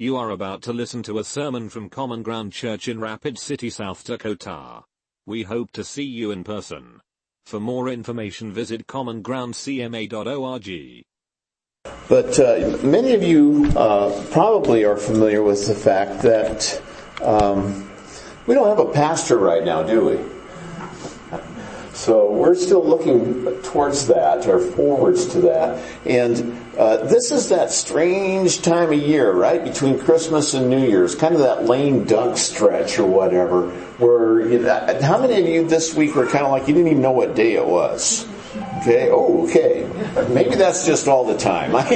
[0.00, 3.68] You are about to listen to a sermon from Common Ground Church in Rapid City,
[3.68, 4.84] South Dakota.
[5.26, 7.00] We hope to see you in person.
[7.46, 11.04] For more information, visit commongroundcma.org.
[12.08, 16.80] But uh, many of you uh, probably are familiar with the fact that
[17.20, 17.90] um,
[18.46, 20.37] we don't have a pastor right now, do we?
[21.98, 25.84] So we're still looking towards that or forwards to that.
[26.06, 29.64] And uh, this is that strange time of year, right?
[29.64, 34.60] Between Christmas and New Year's, kind of that lame duck stretch or whatever, where you
[34.60, 37.10] know, how many of you this week were kind of like you didn't even know
[37.10, 38.24] what day it was?
[38.80, 39.84] Okay, oh, okay.
[40.32, 41.72] Maybe that's just all the time.
[41.72, 41.92] but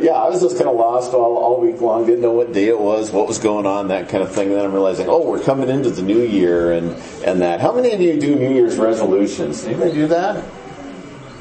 [0.00, 2.68] yeah, I was just kind of lost all, all week long, didn't know what day
[2.68, 4.48] it was, what was going on, that kind of thing.
[4.48, 6.90] And then I'm realizing, oh, we're coming into the new year and,
[7.24, 7.60] and that.
[7.60, 9.64] How many of you do New Year's resolutions?
[9.64, 10.44] Anybody do that?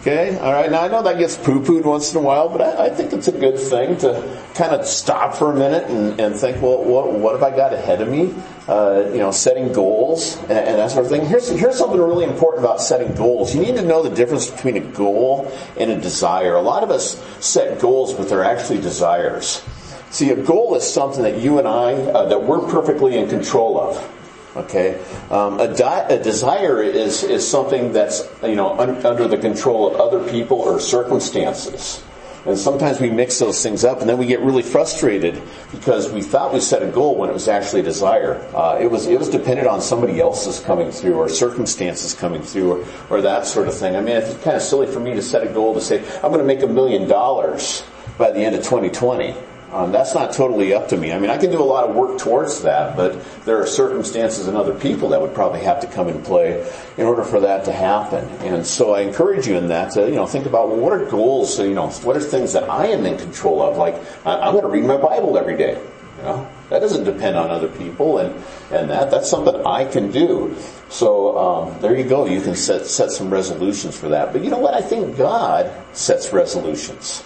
[0.02, 0.70] Okay, all right.
[0.70, 3.28] Now I know that gets poo-pooed once in a while, but I, I, think it's
[3.28, 7.12] a good thing to kind of stop for a minute and, and think, well, what,
[7.12, 8.32] what, have I got ahead of me?
[8.68, 11.24] Uh, you know, setting goals and, and, that sort of thing.
[11.24, 13.54] Here's here's something really important about setting goals.
[13.54, 16.56] You need to know the difference between a goal and a desire.
[16.56, 19.64] A lot of us set goals, but they're actually desires.
[20.10, 23.80] See, a goal is something that you and I uh, that we're perfectly in control
[23.80, 24.12] of.
[24.56, 29.38] Okay, um, a, di- a, desire is is something that's you know un- under the
[29.38, 32.02] control of other people or circumstances,
[32.46, 36.22] and sometimes we mix those things up, and then we get really frustrated because we
[36.22, 38.36] thought we set a goal when it was actually a desire.
[38.56, 42.72] Uh, it was it was dependent on somebody else's coming through or circumstances coming through
[42.72, 43.96] or, or that sort of thing.
[43.96, 46.32] I mean, it's kind of silly for me to set a goal to say I'm
[46.32, 47.84] going to make a million dollars
[48.18, 49.36] by the end of 2020
[49.76, 51.12] um, that's not totally up to me.
[51.12, 54.48] I mean, I can do a lot of work towards that, but there are circumstances
[54.48, 57.66] and other people that would probably have to come in play in order for that
[57.66, 58.24] to happen.
[58.40, 61.04] And so I encourage you in that to, you know, think about well, what are
[61.04, 63.76] goals, you know, what are things that I am in control of?
[63.76, 63.96] Like,
[64.26, 65.74] I'm going to read my Bible every day.
[66.20, 68.34] You know, that doesn't depend on other people and,
[68.72, 70.56] and that, that's something I can do.
[70.88, 72.26] So, um, there you go.
[72.26, 74.32] You can set, set some resolutions for that.
[74.32, 74.74] But you know what?
[74.74, 77.26] I think God sets resolutions.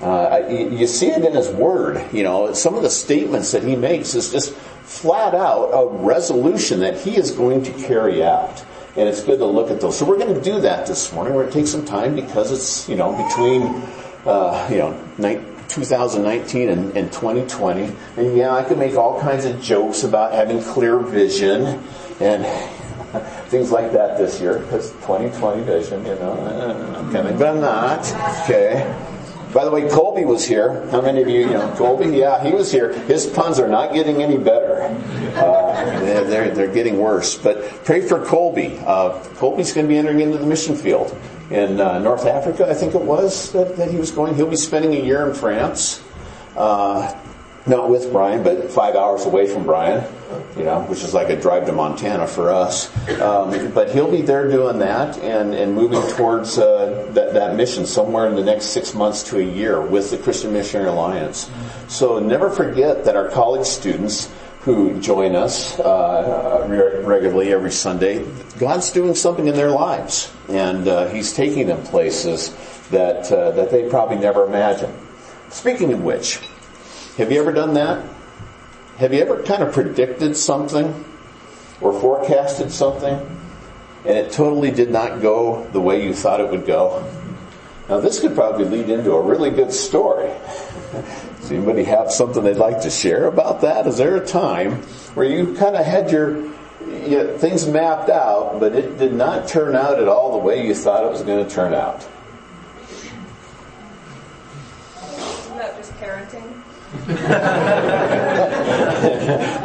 [0.00, 2.04] Uh, you see it in his word.
[2.12, 6.80] You know, some of the statements that he makes is just flat out a resolution
[6.80, 8.64] that he is going to carry out.
[8.96, 9.98] And it's good to look at those.
[9.98, 11.34] So we're going to do that this morning.
[11.34, 13.82] We're going to take some time because it's, you know, between,
[14.24, 17.92] uh, you know, 2019 and, and 2020.
[18.16, 21.82] And yeah, I can make all kinds of jokes about having clear vision
[22.20, 22.46] and
[23.48, 28.00] things like that this year because 2020 vision, you know, I'm kidding, but I'm not.
[28.44, 29.15] Okay.
[29.56, 30.86] By the way, Colby was here.
[30.90, 32.14] How many of you, you know, Colby?
[32.14, 32.92] Yeah, he was here.
[33.04, 34.82] His puns are not getting any better.
[35.34, 37.38] Uh, they're, they're getting worse.
[37.38, 38.78] But pray for Colby.
[38.84, 41.16] Uh, Colby's going to be entering into the mission field
[41.50, 44.34] in uh, North Africa, I think it was, that, that, he was going.
[44.34, 46.02] He'll be spending a year in France.
[47.66, 50.04] Not with Brian, but five hours away from Brian,
[50.56, 52.94] you know, which is like a drive to Montana for us.
[53.20, 57.84] Um, but he'll be there doing that and, and moving towards uh, that, that mission
[57.84, 61.50] somewhere in the next six months to a year with the Christian Missionary Alliance.
[61.88, 66.66] So never forget that our college students who join us uh,
[67.04, 68.24] regularly every Sunday,
[68.58, 72.52] God's doing something in their lives, and uh, He's taking them places
[72.90, 74.92] that uh, that they probably never imagined.
[75.50, 76.40] Speaking of which,
[77.16, 78.04] have you ever done that?
[78.98, 81.04] Have you ever kind of predicted something
[81.80, 83.14] or forecasted something
[84.04, 87.10] and it totally did not go the way you thought it would go?
[87.88, 90.30] Now this could probably lead into a really good story.
[91.40, 93.86] Does anybody have something they'd like to share about that?
[93.86, 94.82] Is there a time
[95.14, 99.48] where you kind of had your you know, things mapped out, but it did not
[99.48, 102.06] turn out at all the way you thought it was going to turn out?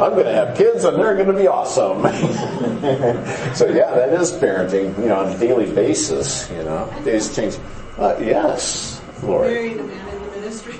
[0.02, 2.02] I'm going to have kids and they're going to be awesome.
[3.54, 6.92] so yeah, that is parenting, you know, on a daily basis, you know.
[7.04, 7.58] Days change.
[7.98, 9.50] Uh, yes, Lord.
[9.50, 10.74] Married a man in the ministry.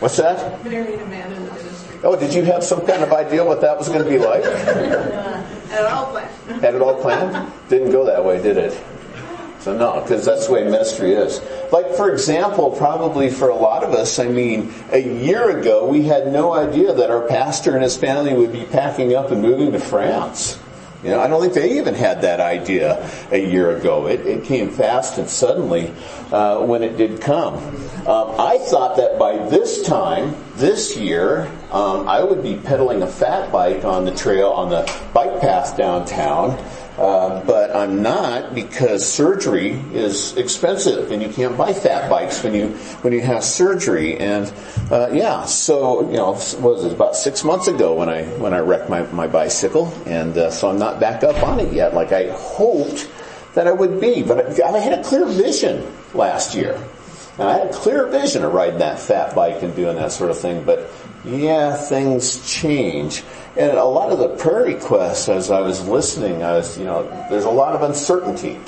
[0.00, 0.62] What's that?
[0.64, 2.00] Married a man in the ministry.
[2.04, 4.44] Oh, did you have some kind of idea what that was going to be like?
[5.74, 6.62] Uh, had it all planned.
[6.62, 7.52] Had it all planned?
[7.68, 8.80] Didn't go that way, did it?
[9.64, 11.40] So no, because that's the way ministry is.
[11.72, 16.02] Like for example, probably for a lot of us, I mean, a year ago we
[16.02, 19.72] had no idea that our pastor and his family would be packing up and moving
[19.72, 20.58] to France.
[21.02, 24.06] You know, I don't think they even had that idea a year ago.
[24.06, 25.94] It, it came fast and suddenly
[26.30, 27.54] uh, when it did come.
[28.06, 33.06] Um, I thought that by this time, this year, um, I would be pedaling a
[33.06, 34.82] fat bike on the trail on the
[35.14, 36.58] bike path downtown
[36.96, 42.54] Uh, but I'm not because surgery is expensive and you can't buy fat bikes when
[42.54, 42.68] you
[43.02, 44.16] when you have surgery.
[44.18, 44.52] And
[44.92, 48.60] uh, yeah, so you know, was it about six months ago when I when I
[48.60, 52.12] wrecked my my bicycle, and uh, so I'm not back up on it yet, like
[52.12, 53.10] I hoped
[53.54, 54.22] that I would be.
[54.22, 56.80] But I, I had a clear vision last year.
[57.38, 60.30] And I had a clear vision of riding that fat bike and doing that sort
[60.30, 60.62] of thing.
[60.64, 60.88] But
[61.24, 63.22] yeah, things change.
[63.56, 67.04] And a lot of the prayer requests, as I was listening, I was, you know,
[67.30, 68.58] there's a lot of uncertainty.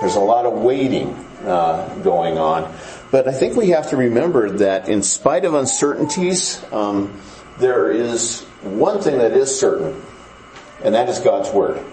[0.00, 1.14] There's a lot of waiting
[1.44, 2.74] uh, going on.
[3.10, 7.20] But I think we have to remember that in spite of uncertainties, um,
[7.58, 10.00] there is one thing that is certain,
[10.82, 11.84] and that is God's Word.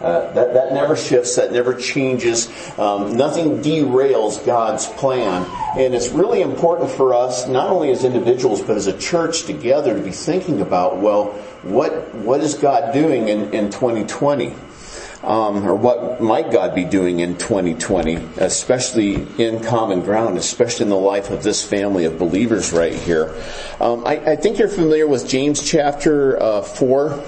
[0.00, 2.48] Uh, that, that never shifts, that never changes.
[2.78, 5.44] Um, nothing derails God's plan.
[5.76, 9.94] And it's really important for us, not only as individuals, but as a church together
[9.94, 11.32] to be thinking about, well,
[11.62, 14.54] what, what is God doing in, in 2020?
[15.22, 20.88] Um, or what might God be doing in 2020, especially in common ground, especially in
[20.88, 23.34] the life of this family of believers right here.
[23.82, 27.22] Um, I, I, think you're familiar with James chapter uh, 4.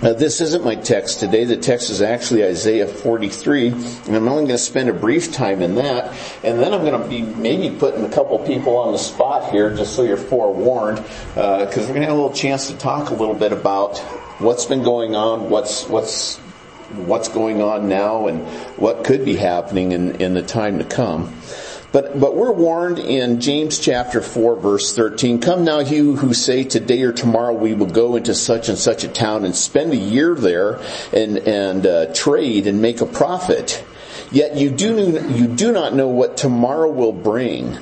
[0.00, 1.44] Uh, this isn't my text today.
[1.44, 5.60] The text is actually Isaiah 43, and I'm only going to spend a brief time
[5.60, 8.98] in that, and then I'm going to be maybe putting a couple people on the
[8.98, 10.98] spot here, just so you're forewarned,
[11.34, 13.98] because uh, we're going to have a little chance to talk a little bit about
[14.38, 16.36] what's been going on, what's what's
[16.94, 18.46] what's going on now, and
[18.78, 21.34] what could be happening in, in the time to come.
[21.90, 26.64] But, but we're warned in James chapter 4 verse 13, come now you who say
[26.64, 29.96] today or tomorrow we will go into such and such a town and spend a
[29.96, 30.80] year there
[31.14, 33.82] and, and uh, trade and make a profit.
[34.30, 37.78] Yet you do, you do not know what tomorrow will bring.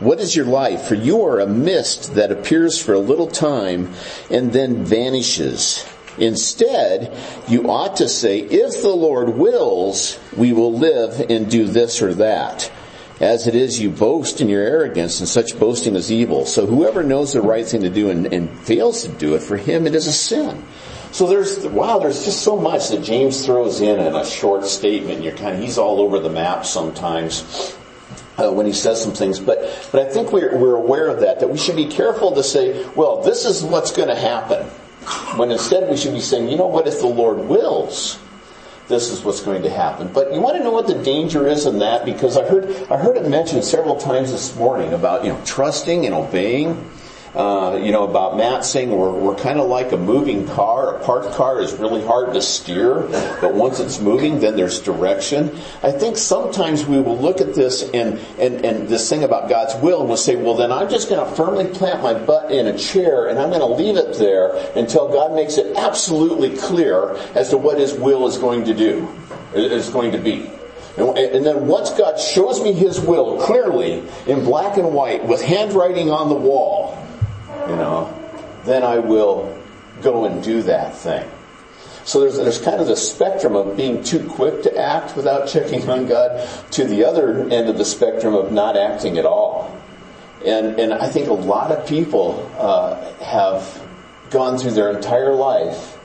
[0.00, 0.88] What is your life?
[0.88, 3.92] For you are a mist that appears for a little time
[4.30, 5.88] and then vanishes.
[6.18, 12.02] Instead, you ought to say, if the Lord wills, we will live and do this
[12.02, 12.70] or that.
[13.20, 16.46] As it is, you boast in your arrogance, and such boasting is evil.
[16.46, 19.56] So whoever knows the right thing to do and, and fails to do it, for
[19.56, 20.64] him it is a sin.
[21.10, 25.24] So there's, wow, there's just so much that James throws in in a short statement.
[25.24, 27.74] You're kind of, he's all over the map sometimes.
[28.36, 29.58] Uh, when he says some things, but
[29.90, 31.40] but I think we're we're aware of that.
[31.40, 34.64] That we should be careful to say, well, this is what's going to happen.
[35.36, 38.16] When instead we should be saying, you know what, if the Lord wills,
[38.88, 40.08] this is what's going to happen.
[40.12, 42.04] But you want to know what the danger is in that?
[42.04, 46.06] Because I heard, I heard it mentioned several times this morning about, you know, trusting
[46.06, 46.90] and obeying.
[47.34, 50.96] Uh, you know, about Matt saying we're, we're kind of like a moving car.
[50.96, 53.02] A parked car is really hard to steer,
[53.40, 55.54] but once it's moving, then there's direction.
[55.82, 59.74] I think sometimes we will look at this and, and, and this thing about God's
[59.82, 62.66] will and we'll say, well then I'm just going to firmly plant my butt in
[62.66, 67.14] a chair and I'm going to leave it there until God makes it absolutely clear
[67.34, 69.06] as to what His will is going to do,
[69.54, 70.50] is going to be.
[70.96, 76.10] And then once God shows me His will clearly in black and white with handwriting
[76.10, 76.98] on the wall,
[77.68, 78.14] you know,
[78.64, 79.58] then I will
[80.02, 81.28] go and do that thing.
[82.04, 85.88] So there's, there's kind of the spectrum of being too quick to act without checking
[85.90, 89.76] on God to the other end of the spectrum of not acting at all.
[90.44, 93.86] And, and I think a lot of people uh, have
[94.30, 95.98] gone through their entire life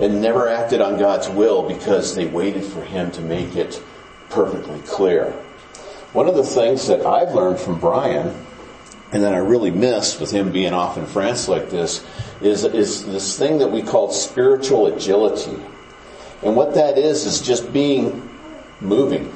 [0.00, 3.82] and never acted on God's will because they waited for Him to make it
[4.30, 5.32] perfectly clear.
[6.12, 8.34] One of the things that I've learned from Brian
[9.12, 12.04] and then I really miss with him being off in France like this
[12.40, 15.62] is, is this thing that we call spiritual agility.
[16.42, 18.28] And what that is, is just being
[18.80, 19.32] moving,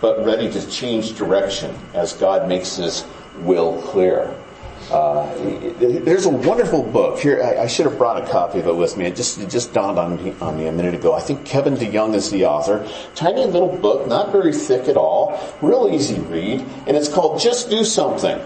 [0.00, 3.04] but ready to change direction as God makes his
[3.40, 4.36] will clear.
[4.90, 5.32] Uh,
[5.78, 7.42] there's a wonderful book here.
[7.42, 9.06] I, I, should have brought a copy of it with me.
[9.06, 11.14] It just it just dawned on me, on me a minute ago.
[11.14, 12.86] I think Kevin DeYoung is the author.
[13.14, 17.70] Tiny little book, not very thick at all, real easy read, and it's called "Just
[17.70, 18.40] Do Something."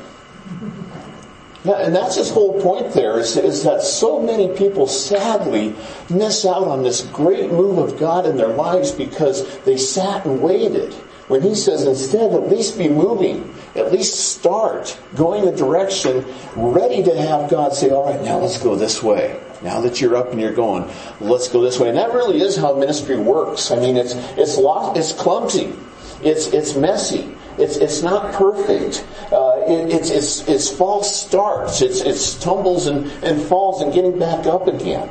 [1.67, 5.75] Yeah, and that's his whole point there is, is that so many people sadly
[6.09, 10.41] miss out on this great move of God in their lives because they sat and
[10.41, 10.95] waited.
[11.27, 16.25] When he says instead, at least be moving, at least start going the direction,
[16.55, 19.41] ready to have God say, all right, now let's go this way.
[19.61, 20.89] Now that you're up and you're going,
[21.21, 21.89] let's go this way.
[21.89, 23.73] And that really is how ministry works.
[23.73, 25.75] I mean, it's, it's, lost, it's clumsy.
[26.23, 27.35] It's, it's messy.
[27.59, 29.07] It's, it's not perfect.
[29.33, 31.81] Uh, it, it's, it's, it's false starts.
[31.81, 35.09] It's, it's tumbles and, and falls and getting back up again.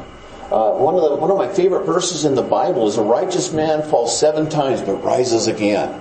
[0.52, 3.52] Uh, one of the one of my favorite verses in the Bible is a righteous
[3.52, 6.00] man falls seven times but rises again.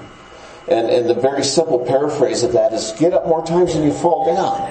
[0.69, 3.93] And and the very simple paraphrase of that is get up more times than you
[3.93, 4.71] fall down.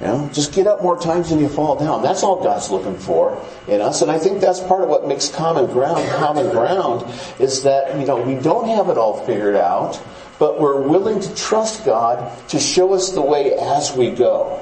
[0.00, 2.02] You know, just get up more times than you fall down.
[2.02, 4.02] That's all God's looking for in us.
[4.02, 8.04] And I think that's part of what makes common ground common ground is that, you
[8.04, 9.96] know, we don't have it all figured out,
[10.38, 14.60] but we're willing to trust God to show us the way as we go.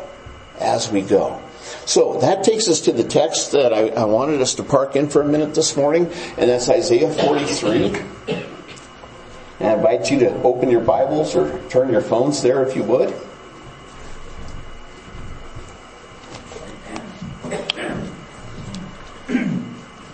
[0.61, 1.43] As we go.
[1.87, 5.09] So that takes us to the text that I, I wanted us to park in
[5.09, 7.95] for a minute this morning, and that's Isaiah 43.
[9.61, 12.83] And I invite you to open your Bibles or turn your phones there if you
[12.85, 13.15] would.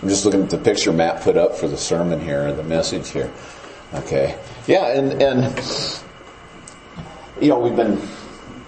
[0.01, 3.09] I'm just looking at the picture Matt put up for the sermon here, the message
[3.09, 3.31] here.
[3.93, 4.37] Okay.
[4.67, 6.01] Yeah, and, and,
[7.41, 7.99] you know, we've been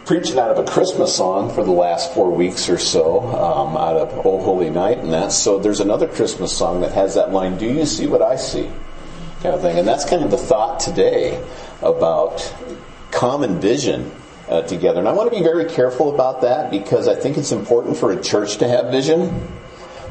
[0.05, 3.97] preaching out of a Christmas song for the last four weeks or so, um, out
[3.97, 5.31] of Oh Holy Night and that.
[5.31, 8.69] So there's another Christmas song that has that line, Do you see what I see?
[9.43, 9.77] Kind of thing.
[9.77, 11.43] And that's kind of the thought today
[11.81, 12.53] about
[13.11, 14.11] common vision
[14.49, 14.99] uh, together.
[14.99, 18.11] And I want to be very careful about that because I think it's important for
[18.11, 19.47] a church to have vision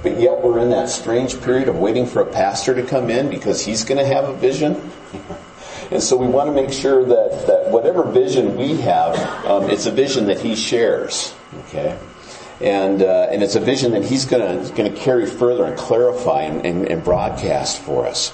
[0.02, 3.28] but yet we're in that strange period of waiting for a pastor to come in
[3.28, 4.90] because he's going to have a vision.
[5.90, 9.86] And so we want to make sure that, that whatever vision we have, um, it's
[9.86, 11.34] a vision that he shares.
[11.66, 11.98] Okay?
[12.60, 16.64] And, uh, and it's a vision that he's going to, carry further and clarify and,
[16.64, 18.32] and, and broadcast for us.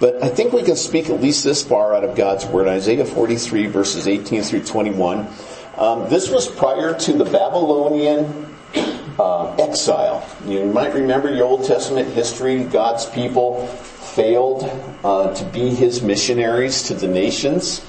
[0.00, 2.68] But I think we can speak at least this far out of God's Word.
[2.68, 5.26] Isaiah 43 verses 18 through 21.
[5.76, 8.53] Um, this was prior to the Babylonian
[9.18, 10.26] uh, exile.
[10.46, 12.64] You might remember your Old Testament history.
[12.64, 14.64] God's people failed
[15.04, 17.84] uh, to be His missionaries to the nations.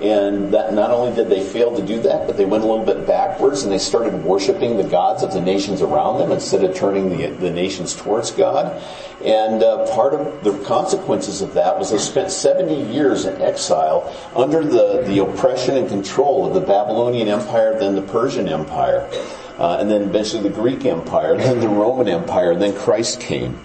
[0.00, 2.86] And that not only did they fail to do that, but they went a little
[2.86, 6.74] bit backwards and they started worshiping the gods of the nations around them instead of
[6.74, 8.82] turning the, the nations towards God.
[9.22, 14.10] And uh, part of the consequences of that was they spent 70 years in exile
[14.34, 19.06] under the, the oppression and control of the Babylonian Empire, then the Persian Empire
[19.60, 23.60] uh, and then eventually the Greek Empire, then the Roman Empire, then Christ came.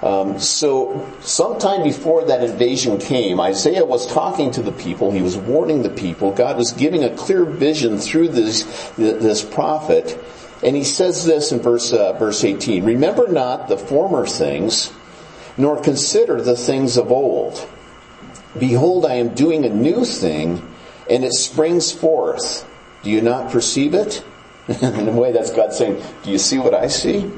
[0.00, 5.10] Um, so sometime before that invasion came, Isaiah was talking to the people.
[5.10, 6.30] He was warning the people.
[6.30, 8.62] God was giving a clear vision through this
[8.96, 10.18] this prophet,
[10.62, 14.90] and he says this in verse uh, verse 18: "Remember not the former things,
[15.58, 17.68] nor consider the things of old.
[18.58, 20.66] Behold, I am doing a new thing,
[21.10, 22.66] and it springs forth.
[23.02, 24.24] Do you not perceive it?"
[24.82, 27.30] in a way, that's God saying, Do you see what I see?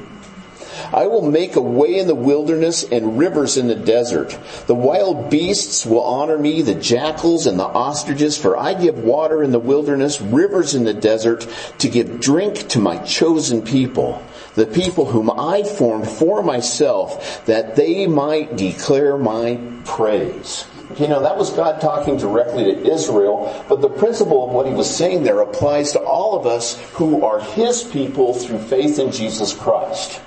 [0.91, 4.37] I will make a way in the wilderness and rivers in the desert.
[4.67, 9.41] The wild beasts will honor me, the jackals and the ostriches, for I give water
[9.41, 11.47] in the wilderness, rivers in the desert,
[11.79, 14.21] to give drink to my chosen people,
[14.53, 20.65] the people whom I formed for myself, that they might declare my praise.
[20.99, 24.73] You know, that was God talking directly to Israel, but the principle of what he
[24.73, 29.11] was saying there applies to all of us who are his people through faith in
[29.11, 30.21] Jesus Christ.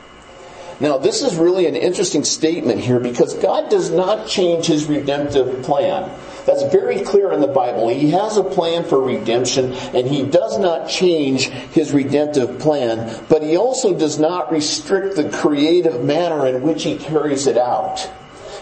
[0.79, 5.63] Now, this is really an interesting statement here because God does not change his redemptive
[5.63, 6.11] plan.
[6.45, 7.89] That's very clear in the Bible.
[7.89, 13.43] He has a plan for redemption and he does not change his redemptive plan, but
[13.43, 18.11] he also does not restrict the creative manner in which he carries it out.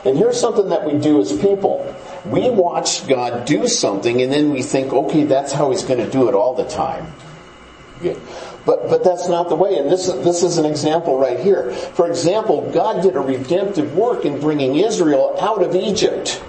[0.04, 1.94] And here's something that we do as people.
[2.26, 6.10] We watch God do something and then we think, okay, that's how he's going to
[6.10, 7.12] do it all the time.
[8.66, 9.76] But, but that's not the way.
[9.76, 11.70] And this, this is an example right here.
[11.70, 16.42] For example, God did a redemptive work in bringing Israel out of Egypt.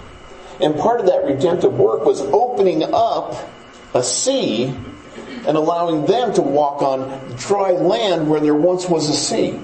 [0.62, 3.36] And part of that redemptive work was opening up
[3.94, 4.74] a sea
[5.48, 9.60] and allowing them to walk on dry land where there once was a sea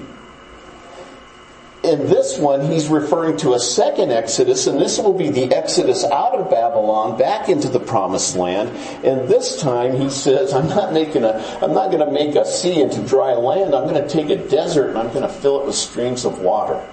[1.84, 6.04] in this one, he's referring to a second Exodus, and this will be the Exodus
[6.04, 8.68] out of Babylon back into the promised land.
[9.04, 12.44] And this time he says, I'm not making a, I'm not going to make a
[12.44, 13.74] sea into dry land.
[13.74, 16.40] I'm going to take a desert and I'm going to fill it with streams of
[16.40, 16.86] water.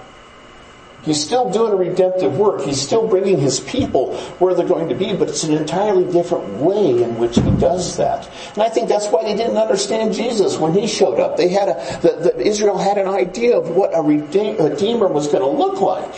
[1.02, 2.60] He's still doing a redemptive work.
[2.60, 6.46] He's still bringing his people where they're going to be, but it's an entirely different
[6.56, 8.28] way in which he does that.
[8.52, 11.38] And I think that's why they didn't understand Jesus when he showed up.
[11.38, 15.42] They had a, the, the Israel had an idea of what a redeemer was going
[15.42, 16.14] to look like.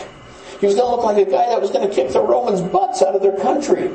[0.58, 2.60] He was going to look like a guy that was going to kick the Romans'
[2.60, 3.90] butts out of their country.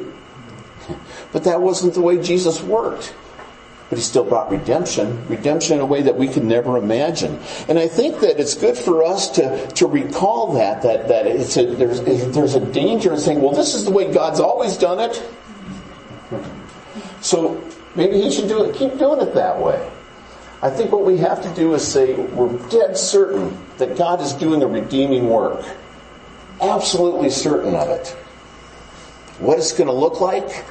[1.33, 3.13] But that wasn't the way Jesus worked
[3.89, 7.39] but he still brought redemption, redemption in a way that we could never imagine.
[7.69, 11.55] And I think that it's good for us to, to recall that, that, that it's
[11.55, 14.99] a, there's, there's a danger in saying, well, this is the way God's always done
[14.99, 15.23] it.
[17.21, 17.63] So
[17.95, 19.89] maybe he should do it, keep doing it that way.
[20.61, 24.33] I think what we have to do is say, we're dead certain that God is
[24.33, 25.63] doing a redeeming work.
[26.59, 28.07] Absolutely certain of it.
[29.39, 30.65] What it's going to look like,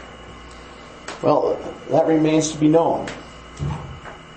[1.22, 1.58] well,
[1.90, 3.08] that remains to be known.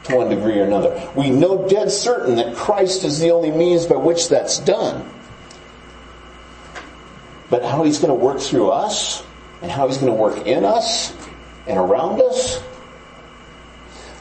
[0.05, 1.09] to one degree or another.
[1.15, 5.07] We know dead certain that Christ is the only means by which that's done.
[7.49, 9.23] But how he's going to work through us
[9.61, 11.13] and how he's going to work in us
[11.67, 12.61] and around us,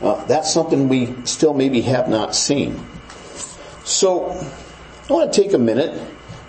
[0.00, 2.84] uh, that's something we still maybe have not seen.
[3.84, 4.30] So
[5.08, 6.00] I want to take a minute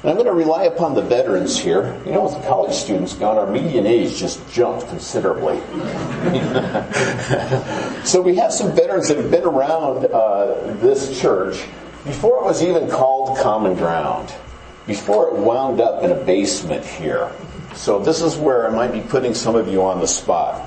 [0.01, 2.01] I'm going to rely upon the veterans here.
[2.05, 5.59] You know, with the college students gone, our median age just jumped considerably.
[8.05, 11.65] so we have some veterans that have been around uh, this church
[12.05, 14.33] before it was even called Common Ground,
[14.87, 17.29] before it wound up in a basement here.
[17.75, 20.65] So this is where I might be putting some of you on the spot.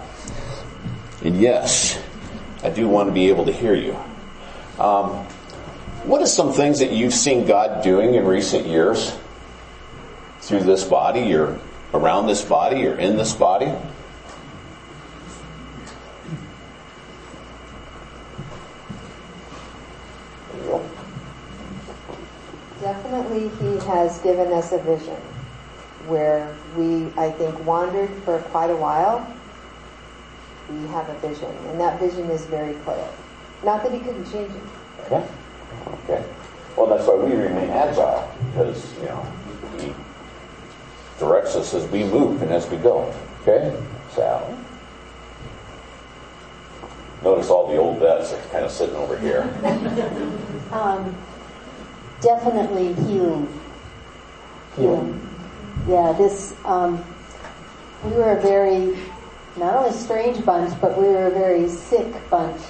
[1.25, 1.99] And yes,
[2.62, 3.97] I do want to be able to hear you.
[4.79, 5.25] Um,
[6.05, 9.17] what are some things that you've seen God doing in recent years
[10.43, 11.59] through this body, or
[11.95, 13.73] around this body, or in this body?
[22.81, 25.17] Definitely, he has given us a vision
[26.09, 29.25] where we, I think, wandered for quite a while.
[30.69, 33.07] We have a vision, and that vision is very clear.
[33.63, 34.63] Not that he couldn't change it.
[35.07, 35.25] Okay.
[36.05, 36.25] Okay.
[36.77, 39.25] Well, that's why we remain agile, because, you know,
[39.79, 39.95] he
[41.19, 43.12] directs us as we move and as we go.
[43.42, 43.76] Okay?
[44.11, 44.59] Sal.
[47.23, 49.49] Notice all the old vets are kind of sitting over here.
[50.73, 51.14] Um,
[52.23, 53.47] definitely healing.
[54.75, 55.28] Healing.
[55.87, 57.04] Yeah, this, um,
[58.04, 58.97] we were a very,
[59.59, 62.62] not only strange bunch, but we were a very sick bunch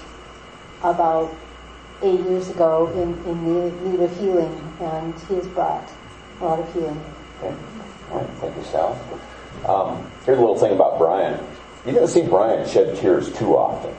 [0.82, 1.32] about
[2.02, 5.88] eight years ago in, in need of healing, and he has brought
[6.40, 7.00] a lot of healing.
[7.40, 7.54] Okay.
[8.40, 8.98] Thank you, Sal.
[9.66, 11.44] Um, here's a little thing about Brian.
[11.86, 13.94] You don't see Brian shed tears too often.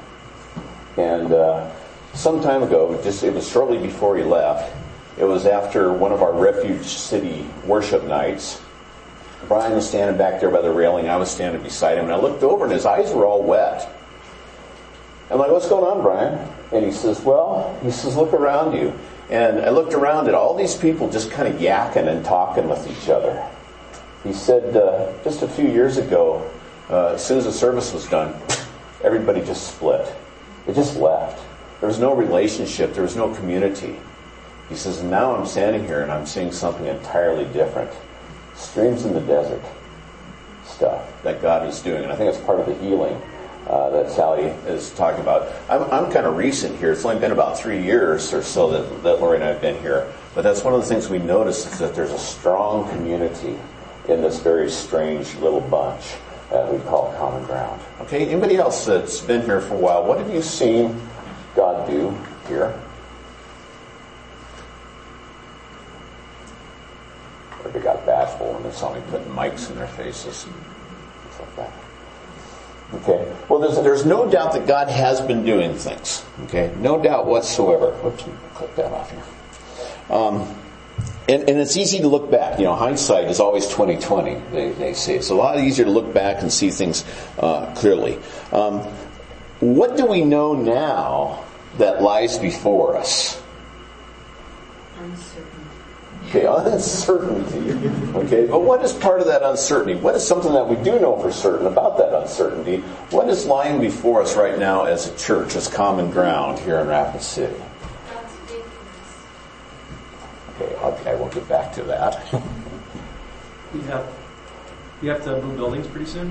[0.97, 1.71] And uh,
[2.13, 4.75] some time ago, just it was shortly before he left.
[5.17, 8.61] It was after one of our Refuge City worship nights.
[9.47, 11.09] Brian was standing back there by the railing.
[11.09, 13.89] I was standing beside him, and I looked over, and his eyes were all wet.
[15.29, 16.39] I'm like, "What's going on, Brian?"
[16.71, 18.93] And he says, "Well," he says, "Look around you."
[19.29, 22.89] And I looked around at all these people just kind of yakking and talking with
[22.89, 23.43] each other.
[24.23, 26.49] He said, uh, just a few years ago,
[26.89, 28.33] uh, as soon as the service was done,
[29.03, 30.13] everybody just split.
[30.65, 31.43] They just left.
[31.81, 32.93] There was no relationship.
[32.93, 33.97] There was no community.
[34.69, 37.91] He says, now I'm standing here and I'm seeing something entirely different.
[38.55, 39.61] Streams in the desert
[40.65, 42.03] stuff that God is doing.
[42.03, 43.21] And I think it's part of the healing
[43.67, 45.51] uh, that Sally is talking about.
[45.69, 46.93] I'm, I'm kind of recent here.
[46.93, 49.79] It's only been about three years or so that, that Lori and I have been
[49.81, 50.11] here.
[50.33, 53.57] But that's one of the things we notice is that there's a strong community
[54.07, 56.13] in this very strange little bunch
[56.49, 57.81] that we call common ground.
[58.01, 60.99] Okay, anybody else that's been here for a while, what have you seen
[61.55, 62.15] God do
[62.47, 62.79] here?
[67.63, 70.43] Or they got bashful when they saw me putting mics in their faces.
[70.43, 71.73] Things like that.
[72.95, 73.35] Okay.
[73.49, 76.23] Well, there's, there's no doubt that God has been doing things.
[76.43, 76.71] Okay.
[76.77, 77.91] No doubt whatsoever.
[78.03, 79.23] Whoops, click that off here.
[80.15, 80.55] Um,
[81.29, 82.59] and, and, it's easy to look back.
[82.59, 84.35] You know, hindsight is always 2020.
[84.51, 87.05] They, they say it's a lot easier to look back and see things
[87.39, 88.19] uh, clearly.
[88.51, 88.79] Um,
[89.59, 91.45] what do we know now
[91.77, 93.41] that lies before us?
[94.99, 95.53] Uncertainty.
[96.27, 97.89] Okay, uncertainty.
[98.15, 99.95] Okay, but what is part of that uncertainty?
[99.95, 102.77] What is something that we do know for certain about that uncertainty?
[103.11, 106.87] What is lying before us right now as a church, as common ground here in
[106.87, 107.61] Rapid City?
[110.55, 112.23] Okay, okay, I will get back to that.
[113.73, 114.07] We have,
[115.01, 116.29] we have to move buildings pretty soon.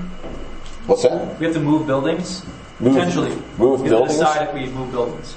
[0.87, 1.39] What's that?
[1.39, 2.45] We have to move buildings,
[2.79, 3.35] Move- potentially.
[3.57, 4.13] move we buildings?
[4.17, 5.35] decide if we move buildings.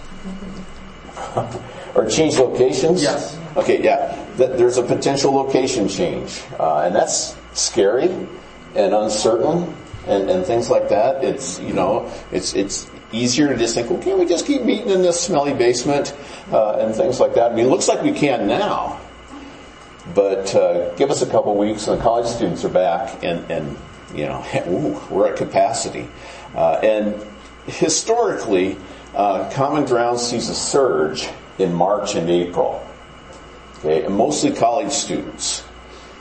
[1.95, 3.03] Or change locations?
[3.03, 3.39] Yes.
[3.57, 4.15] Okay, yeah.
[4.37, 8.11] Th- There's a potential location change, uh, and that's scary
[8.75, 9.75] and uncertain
[10.07, 11.25] and, and things like that.
[11.25, 14.91] It's you know, it's it's easier to just think, well, can't we just keep meeting
[14.91, 16.15] in this smelly basement
[16.53, 17.53] uh, and things like that?
[17.53, 19.01] I mean, it looks like we can now,
[20.15, 23.77] but uh, give us a couple weeks, and the college students are back, and and
[24.15, 26.09] you know, ooh, we're at capacity,
[26.55, 27.15] uh, and
[27.67, 28.77] historically,
[29.15, 32.87] uh, Common Ground sees a surge in March and April.
[33.79, 35.65] Okay, and mostly college students.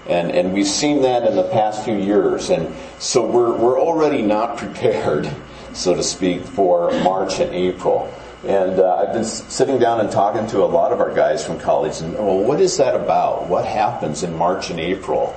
[0.08, 2.50] And, and we've seen that in the past few years.
[2.50, 5.30] And so we're, we're already not prepared,
[5.74, 8.14] so to speak, for March and April.
[8.46, 11.46] And uh, I've been s- sitting down and talking to a lot of our guys
[11.46, 12.00] from college.
[12.02, 13.48] And, well, what is that about?
[13.48, 15.36] What happens in March and April?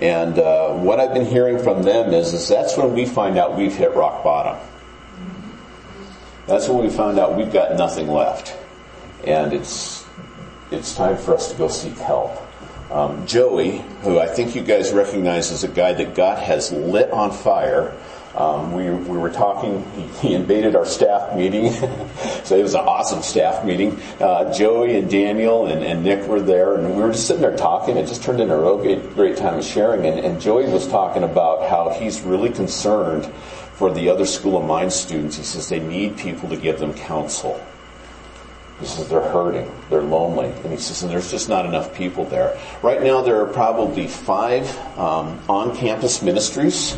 [0.00, 3.56] And uh, what I've been hearing from them is, is that's when we find out
[3.56, 4.58] we've hit rock bottom.
[6.46, 8.56] That's when we found out we've got nothing left.
[9.26, 10.04] And it's,
[10.70, 12.46] it's time for us to go seek help.
[12.90, 17.10] Um, Joey, who I think you guys recognize as a guy that God has lit
[17.10, 17.96] on fire,
[18.34, 21.66] um, we, we were talking, he, he invaded our staff meeting,
[22.44, 24.00] so it was an awesome staff meeting.
[24.20, 27.56] Uh, Joey and Daniel and, and Nick were there, and we were just sitting there
[27.56, 27.96] talking.
[27.96, 30.06] It just turned into a real great, great time of sharing.
[30.06, 33.26] And, and Joey was talking about how he's really concerned
[33.74, 35.36] for the other School of Mines students.
[35.36, 37.64] He says they need people to give them counsel.
[38.78, 42.24] He says they're hurting, they're lonely, and he says and there's just not enough people
[42.24, 42.58] there.
[42.82, 44.66] Right now, there are probably five
[44.98, 46.96] um, on-campus ministries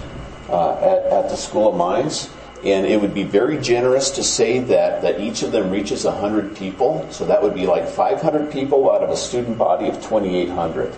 [0.48, 2.30] uh, at, at the School of Mines,
[2.64, 6.56] and it would be very generous to say that that each of them reaches 100
[6.56, 7.06] people.
[7.10, 10.94] So that would be like 500 people out of a student body of 2,800.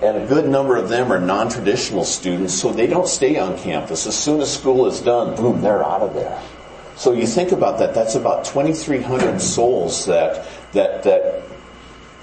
[0.00, 4.06] And a good number of them are non-traditional students, so they don't stay on campus.
[4.06, 6.40] As soon as school is done, boom, they're out of there.
[6.94, 11.42] So you think about that, that's about 2,300 souls that, that, that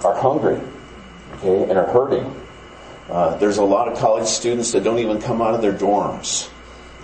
[0.03, 0.59] are hungry,
[1.35, 2.41] okay, and are hurting.
[3.09, 6.49] Uh, there's a lot of college students that don't even come out of their dorms.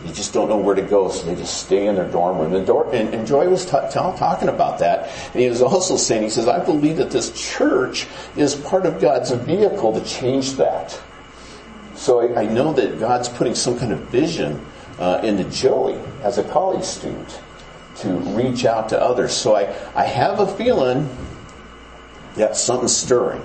[0.04, 2.56] They just don't know where to go, so they just stay in their dorm room.
[2.56, 6.24] And, and, and Joy was t- t- talking about that, and he was also saying,
[6.24, 11.00] he says, I believe that this church is part of God's vehicle to change that.
[11.96, 14.66] So I, I know that God's putting some kind of vision
[14.98, 17.40] uh, into Joey as a college student
[17.98, 19.34] to reach out to others.
[19.34, 19.64] So I,
[19.96, 21.10] I have a feeling
[22.36, 23.44] that something's stirring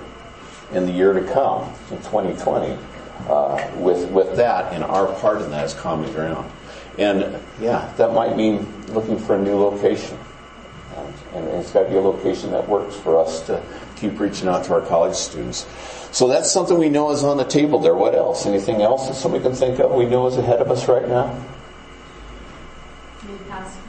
[0.71, 2.77] in the year to come, in 2020,
[3.27, 6.51] uh, with, with that and our part in that is common ground.
[6.97, 10.17] And yeah, that might mean looking for a new location.
[10.95, 13.61] And, and it's got to be a location that works for us to
[13.95, 15.67] keep reaching out to our college students.
[16.11, 17.93] So that's something we know is on the table there.
[17.93, 18.45] What else?
[18.45, 21.33] Anything else that somebody can think of we know is ahead of us right now?
[23.27, 23.81] New pastor.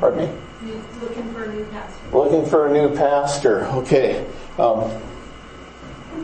[0.00, 0.38] Pardon me?
[0.62, 2.16] New- Looking for a new pastor.
[2.16, 3.66] Looking for a new pastor.
[3.66, 4.26] Okay.
[4.58, 4.90] Um,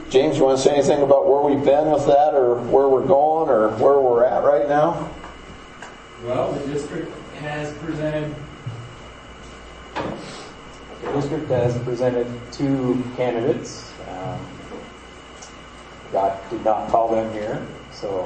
[0.09, 3.07] James, you want to say anything about where we've been with that, or where we're
[3.07, 5.11] going, or where we're at right now?
[6.25, 8.35] Well, the district has presented,
[9.95, 13.93] the district has presented two candidates.
[14.09, 14.39] Um,
[16.13, 18.25] God did not call them here, so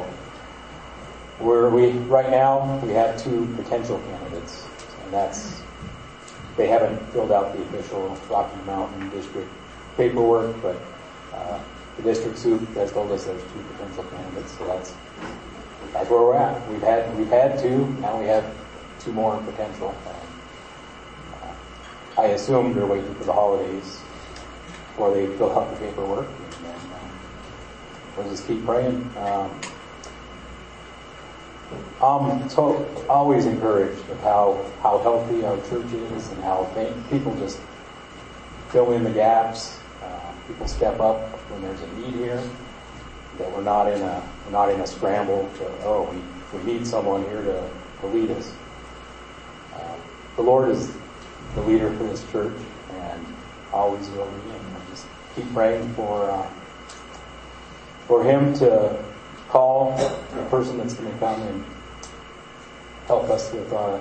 [1.38, 4.66] where we, right now, we have two potential candidates,
[5.04, 5.62] and that's,
[6.56, 9.48] they haven't filled out the official Rocky Mountain District
[9.96, 10.76] paperwork, but
[11.96, 14.94] the district soup has told us there's two potential candidates, so that's
[15.92, 16.70] that's where we're at.
[16.70, 18.44] We've had we've had two, now we have
[19.00, 19.94] two more potential.
[20.06, 24.00] Uh, I assume they're waiting for the holidays
[24.88, 26.26] before they fill out the paperwork.
[26.26, 27.08] And then, uh,
[28.16, 29.10] we'll just keep praying.
[29.18, 29.60] Um,
[32.02, 32.48] I'm
[33.08, 37.58] always encouraged with how, how healthy our church is and how th- people just
[38.68, 39.78] fill in the gaps.
[40.46, 42.42] Uh, people step up when there's a need here.
[43.38, 46.86] That we're not in a we're not in a scramble to oh we, we need
[46.86, 48.54] someone here to, to lead us.
[49.74, 49.96] Uh,
[50.36, 50.96] the Lord is
[51.54, 52.56] the leader for this church
[52.90, 53.26] and
[53.72, 54.50] always will be.
[54.50, 56.48] And we'll just keep praying for uh,
[58.06, 59.04] for Him to
[59.48, 59.96] call
[60.34, 61.64] the person that's going to come and
[63.06, 64.00] help us with our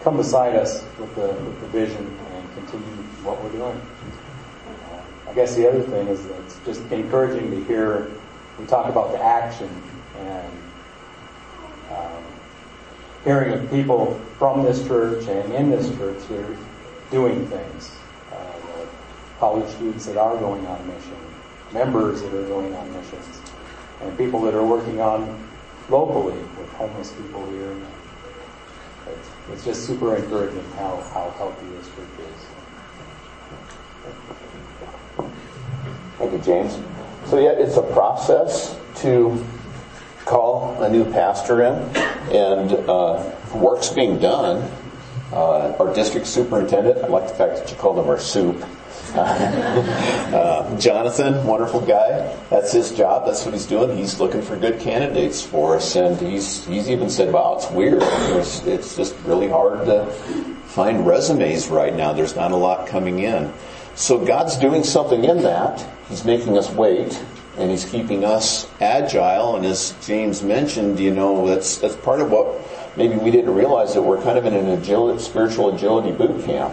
[0.00, 3.80] come beside us with the with the vision and continue what we're doing.
[5.28, 8.10] I guess the other thing is that it's just encouraging to hear
[8.58, 9.70] we talk about the action
[10.16, 10.52] and
[11.92, 12.24] um,
[13.24, 16.56] hearing of people from this church and in this church that are
[17.10, 17.94] doing things.
[18.32, 18.86] Uh,
[19.38, 21.16] college students that are going on mission,
[21.72, 23.40] members that are going on missions,
[24.00, 25.48] and people that are working on
[25.88, 27.76] locally with homeless people here.
[29.52, 32.46] It's, just super encouraging how, how healthy this church is.
[36.18, 36.76] Thank you, James.
[37.26, 39.44] So yeah, it's a process to
[40.24, 41.74] call a new pastor in,
[42.34, 44.68] and uh, work's being done.
[45.32, 48.64] Uh, our district superintendent, I like the fact that you called him our soup.
[50.28, 52.36] Uh, Jonathan, wonderful guy.
[52.50, 53.24] That's his job.
[53.24, 53.96] That's what he's doing.
[53.96, 58.02] He's looking for good candidates for us, and he's he's even said, "Wow, it's weird.
[58.02, 60.04] It's, it's just really hard to
[60.66, 62.12] find resumes right now.
[62.12, 63.50] There's not a lot coming in."
[63.98, 65.84] So God's doing something in that.
[66.08, 67.20] He's making us wait,
[67.56, 69.56] and He's keeping us agile.
[69.56, 72.46] And as James mentioned, you know, that's that's part of what
[72.96, 76.72] maybe we didn't realize that we're kind of in an agility, spiritual agility boot camp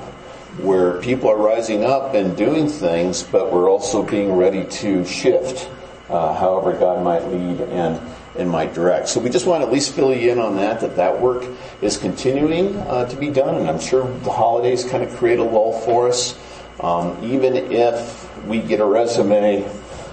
[0.62, 5.68] where people are rising up and doing things, but we're also being ready to shift,
[6.10, 7.60] uh, however God might lead.
[7.60, 8.00] And
[8.38, 9.08] and might direct.
[9.08, 11.46] So we just want to at least fill you in on that, that that work
[11.82, 15.44] is continuing uh, to be done, and I'm sure the holidays kind of create a
[15.44, 16.38] lull for us.
[16.80, 19.70] Um, even if we get a resume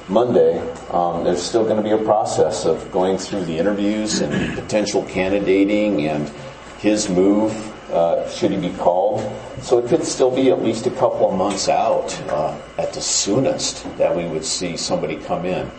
[0.09, 4.55] Monday, um, there's still going to be a process of going through the interviews and
[4.55, 6.29] potential candidating and
[6.79, 7.53] his move
[7.93, 9.21] uh, should he be called.
[9.61, 13.01] So it could still be at least a couple of months out uh, at the
[13.01, 15.71] soonest that we would see somebody come in.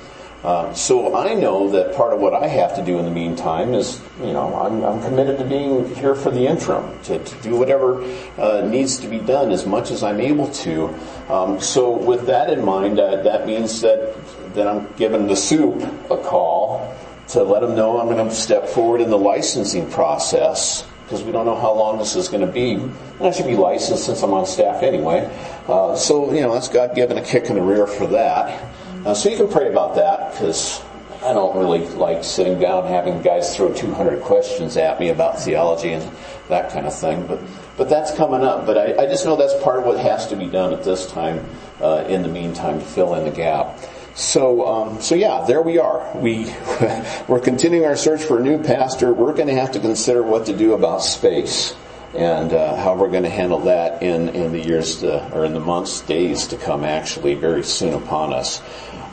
[0.43, 3.73] Uh, so I know that part of what I have to do in the meantime
[3.73, 7.55] is, you know, I'm, I'm committed to being here for the interim, to, to do
[7.55, 8.03] whatever
[8.37, 10.93] uh, needs to be done as much as I'm able to.
[11.29, 14.15] Um, so with that in mind, uh, that means that,
[14.53, 16.93] that I'm giving the soup a call
[17.29, 21.31] to let them know I'm going to step forward in the licensing process because we
[21.31, 22.73] don't know how long this is going to be.
[22.73, 25.29] And I should be licensed since I'm on staff anyway.
[25.67, 28.73] Uh, so, you know, that's God given a kick in the rear for that.
[29.05, 30.81] Uh, so you can pray about that because
[31.23, 35.93] I don't really like sitting down having guys throw 200 questions at me about theology
[35.93, 36.11] and
[36.49, 37.27] that kind of thing.
[37.27, 37.41] But
[37.77, 38.65] but that's coming up.
[38.65, 41.09] But I, I just know that's part of what has to be done at this
[41.11, 41.45] time.
[41.81, 43.77] Uh, in the meantime, to fill in the gap.
[44.15, 46.15] So, um, so yeah, there we are.
[46.15, 46.45] We
[47.27, 49.11] we're continuing our search for a new pastor.
[49.11, 51.75] We're going to have to consider what to do about space
[52.13, 55.53] and uh, how we're going to handle that in in the years to, or in
[55.53, 56.83] the months, days to come.
[56.83, 58.61] Actually, very soon upon us.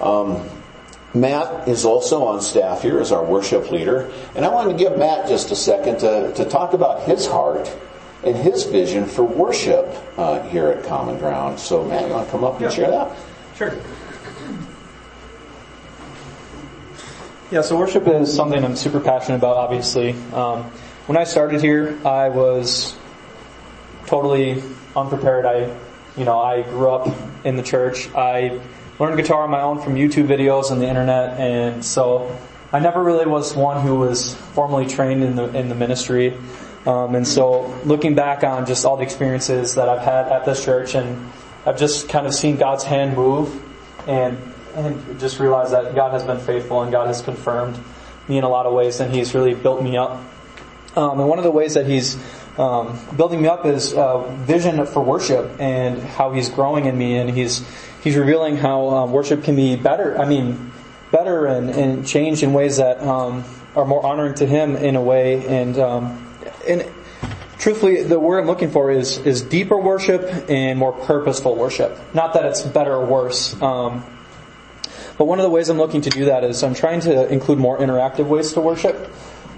[0.01, 0.49] Um,
[1.13, 4.97] Matt is also on staff here as our worship leader, and I want to give
[4.97, 7.71] Matt just a second to, to talk about his heart
[8.23, 9.87] and his vision for worship
[10.17, 11.59] uh, here at Common Ground.
[11.59, 12.71] So, Matt, you want to come up and Yeah.
[12.71, 13.17] share that?
[13.57, 13.75] Sure.
[17.51, 20.15] Yeah, so worship is something I'm super passionate about, obviously.
[20.33, 20.65] Um,
[21.07, 22.95] when I started here, I was
[24.07, 24.63] totally
[24.95, 25.45] unprepared.
[25.47, 25.75] I,
[26.17, 27.13] you know, I grew up
[27.45, 28.09] in the church.
[28.15, 28.61] I
[29.01, 32.37] learned guitar on my own from YouTube videos and the internet, and so
[32.73, 36.37] I never really was one who was formally trained in the in the ministry.
[36.87, 40.65] Um, and so, looking back on just all the experiences that I've had at this
[40.65, 41.31] church, and
[41.67, 43.63] I've just kind of seen God's hand move,
[44.07, 44.39] and
[44.75, 47.79] and just realized that God has been faithful and God has confirmed
[48.29, 50.13] me in a lot of ways, and He's really built me up.
[50.97, 52.17] Um, and one of the ways that He's
[52.59, 57.17] um, building me up is uh, vision for worship and how He's growing in me,
[57.17, 57.61] and He's
[58.03, 60.19] He's revealing how um, worship can be better.
[60.19, 60.73] I mean,
[61.13, 63.45] better and, and changed in ways that um,
[63.77, 66.37] are more honoring to Him in a way, and um,
[66.67, 66.89] and
[67.59, 71.99] truthfully, the word I'm looking for is is deeper worship and more purposeful worship.
[72.15, 73.61] Not that it's better or worse.
[73.61, 74.05] Um,
[75.19, 77.59] but one of the ways I'm looking to do that is I'm trying to include
[77.59, 79.11] more interactive ways to worship.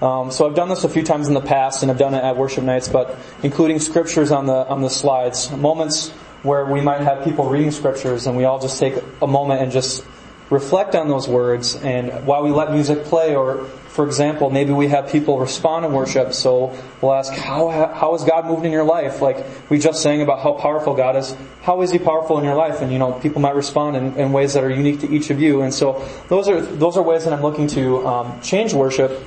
[0.02, 2.24] Um, so I've done this a few times in the past, and I've done it
[2.24, 2.88] at worship nights.
[2.88, 7.70] But including scriptures on the on the slides, moments where we might have people reading
[7.70, 10.04] scriptures, and we all just take a moment and just
[10.50, 11.76] reflect on those words.
[11.76, 15.92] And while we let music play, or for example, maybe we have people respond in
[15.92, 16.34] worship.
[16.34, 19.20] So we'll ask, how how has God moved in your life?
[19.20, 21.34] Like we just sang about how powerful God is.
[21.62, 22.80] How is He powerful in your life?
[22.82, 25.40] And you know, people might respond in, in ways that are unique to each of
[25.40, 25.62] you.
[25.62, 29.22] And so those are those are ways that I'm looking to um, change worship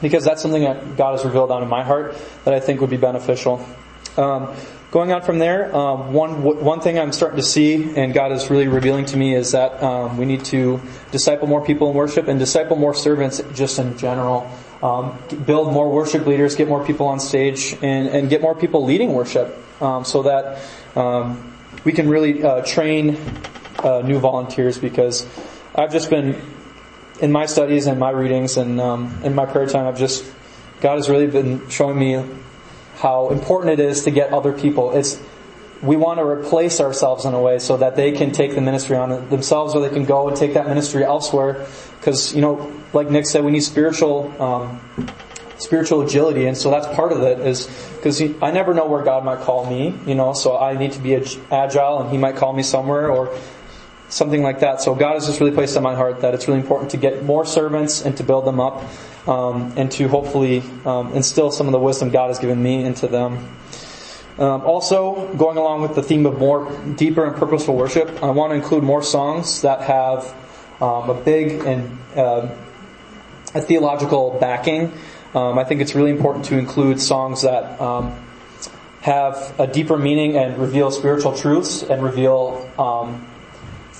[0.00, 2.96] because that's something that God has revealed onto my heart that I think would be
[2.96, 3.64] beneficial.
[4.16, 4.54] Um,
[4.94, 8.48] going on from there, um, one one thing I'm starting to see, and God is
[8.48, 10.80] really revealing to me, is that um, we need to
[11.10, 14.48] disciple more people in worship and disciple more servants just in general.
[14.84, 18.84] Um, build more worship leaders, get more people on stage, and, and get more people
[18.84, 20.62] leading worship, um, so that
[20.94, 21.52] um,
[21.82, 23.18] we can really uh, train
[23.80, 24.78] uh, new volunteers.
[24.78, 25.26] Because
[25.74, 26.40] I've just been
[27.20, 30.24] in my studies and my readings and um, in my prayer time, I've just
[30.80, 32.22] God has really been showing me
[33.04, 34.92] how important it is to get other people.
[34.96, 35.20] It's
[35.82, 38.96] we want to replace ourselves in a way so that they can take the ministry
[38.96, 41.66] on themselves, or they can go and take that ministry elsewhere.
[41.98, 44.32] Because you know, like Nick said, we need spiritual.
[44.40, 44.80] Um,
[45.56, 49.24] spiritual agility and so that's part of it is because I never know where God
[49.24, 51.14] might call me you know so I need to be
[51.50, 53.34] agile and he might call me somewhere or
[54.14, 54.80] something like that.
[54.80, 57.24] So God has just really placed on my heart that it's really important to get
[57.24, 58.82] more servants and to build them up,
[59.26, 63.06] um, and to hopefully um, instill some of the wisdom God has given me into
[63.06, 63.56] them.
[64.36, 68.50] Um, also, going along with the theme of more deeper and purposeful worship, I want
[68.50, 70.34] to include more songs that have
[70.80, 72.48] um, a big and uh,
[73.54, 74.92] a theological backing.
[75.34, 77.80] Um, I think it's really important to include songs that
[79.02, 82.68] have a deeper meaning and reveal spiritual truths and reveal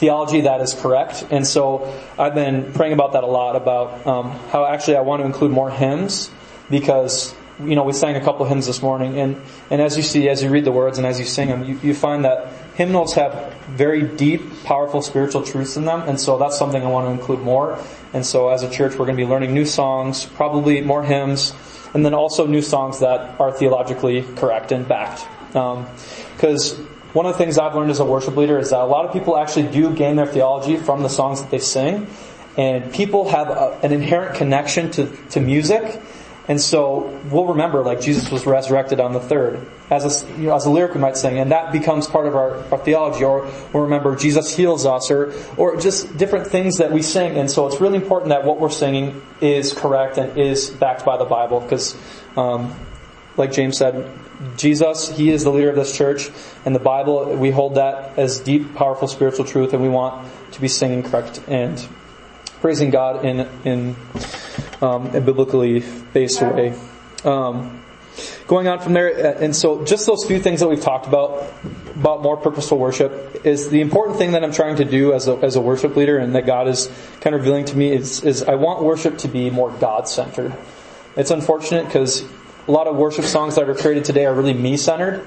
[0.05, 1.25] theology that is correct.
[1.31, 5.23] And so I've been praying about that a lot about um, how actually I want
[5.23, 6.31] to include more hymns
[6.69, 9.41] because you know we sang a couple hymns this morning and
[9.71, 11.79] and as you see as you read the words and as you sing them you,
[11.85, 16.59] you find that hymnals have very deep, powerful spiritual truths in them, and so that's
[16.59, 17.79] something I want to include more.
[18.13, 21.55] And so as a church, we're going to be learning new songs, probably more hymns,
[21.95, 25.27] and then also new songs that are theologically correct and backed.
[25.49, 28.85] Because um, one of the things I've learned as a worship leader is that a
[28.85, 32.07] lot of people actually do gain their theology from the songs that they sing,
[32.59, 36.03] and people have a, an inherent connection to, to music
[36.47, 39.67] and so we'll remember like Jesus was resurrected on the third.
[39.91, 42.37] As a, you know, as a lyric we might sing, and that becomes part of
[42.37, 46.93] our, our theology, or we'll remember Jesus heals us, or, or just different things that
[46.93, 47.39] we sing.
[47.39, 51.17] And so it's really important that what we're singing is correct and is backed by
[51.17, 51.97] the Bible, because,
[52.37, 52.75] um,
[53.37, 54.11] like James said,
[54.57, 56.31] Jesus, He is the leader of this church,
[56.65, 60.61] and the Bible, we hold that as deep, powerful spiritual truth, and we want to
[60.61, 61.87] be singing correct and
[62.61, 63.97] praising God in, in
[64.81, 66.79] um, a biblically based way.
[67.25, 67.83] Um,
[68.47, 71.53] going on from there, uh, and so just those few things that we've talked about
[71.95, 75.37] about more purposeful worship is the important thing that I'm trying to do as a,
[75.37, 78.43] as a worship leader, and that God is kind of revealing to me is is
[78.43, 80.55] I want worship to be more God centered.
[81.17, 82.25] It's unfortunate because
[82.67, 85.27] a lot of worship songs that are created today are really me centered.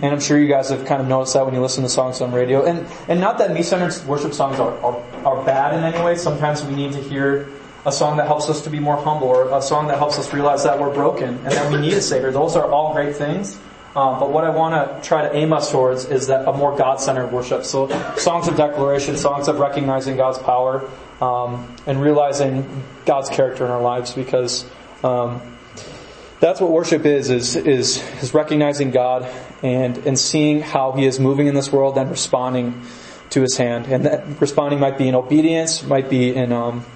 [0.00, 2.20] And I'm sure you guys have kind of noticed that when you listen to songs
[2.20, 2.64] on radio.
[2.64, 6.14] And, and not that me-centered worship songs are, are, are bad in any way.
[6.14, 7.48] Sometimes we need to hear
[7.84, 10.32] a song that helps us to be more humble, or a song that helps us
[10.32, 12.30] realize that we're broken and that we need a Savior.
[12.30, 13.58] Those are all great things.
[13.96, 16.76] Um, but what I want to try to aim us towards is that a more
[16.76, 17.64] God-centered worship.
[17.64, 20.88] So songs of declaration, songs of recognizing God's power,
[21.20, 24.64] um, and realizing God's character in our lives because
[25.02, 25.57] um,
[26.40, 29.24] that's what worship is, is, is, is recognizing God
[29.62, 32.82] and, and seeing how He is moving in this world and responding
[33.30, 33.86] to His hand.
[33.86, 36.86] And that responding might be in obedience, might be in, um,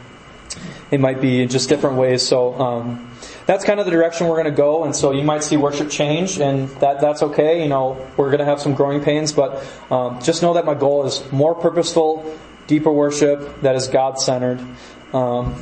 [0.91, 2.27] it might be in just different ways.
[2.27, 3.11] So um,
[3.47, 4.85] that's kind of the direction we're going to go.
[4.85, 7.63] And so you might see worship change, and that that's okay.
[7.63, 10.75] You know, we're going to have some growing pains, but um, just know that my
[10.75, 14.65] goal is more purposeful, deeper worship that is God centered.
[15.13, 15.61] Um,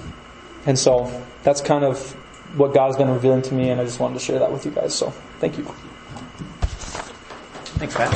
[0.67, 2.17] and so that's kind of
[2.57, 4.65] what God has been revealing to me, and I just wanted to share that with
[4.65, 4.95] you guys.
[4.95, 5.65] So thank you.
[7.79, 8.11] Thanks, Pat.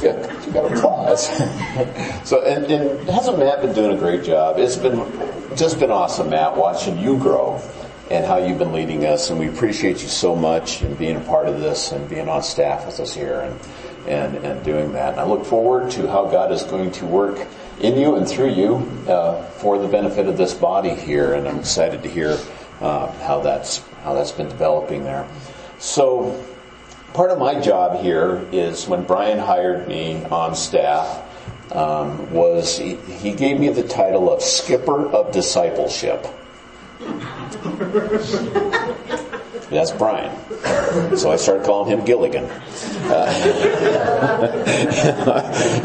[0.00, 0.30] Good.
[0.50, 1.28] You got applause.
[2.28, 4.58] so, and, and hasn't Matt been doing a great job?
[4.58, 4.96] It's been
[5.56, 7.62] just been awesome, Matt, watching you grow
[8.10, 9.30] and how you've been leading us.
[9.30, 12.42] And we appreciate you so much and being a part of this and being on
[12.42, 13.60] staff with us here and
[14.08, 15.12] and and doing that.
[15.12, 17.46] And I look forward to how God is going to work
[17.80, 18.76] in you and through you
[19.08, 21.34] uh, for the benefit of this body here.
[21.34, 22.38] And I'm excited to hear
[22.80, 25.28] uh, how that's how that's been developing there.
[25.78, 26.44] So
[27.12, 31.26] part of my job here is when Brian hired me on staff,
[31.72, 36.26] um, was he, he gave me the title of skipper of discipleship.
[39.70, 40.36] That's Brian.
[41.16, 42.44] So I started calling him Gilligan.
[42.44, 43.26] Uh,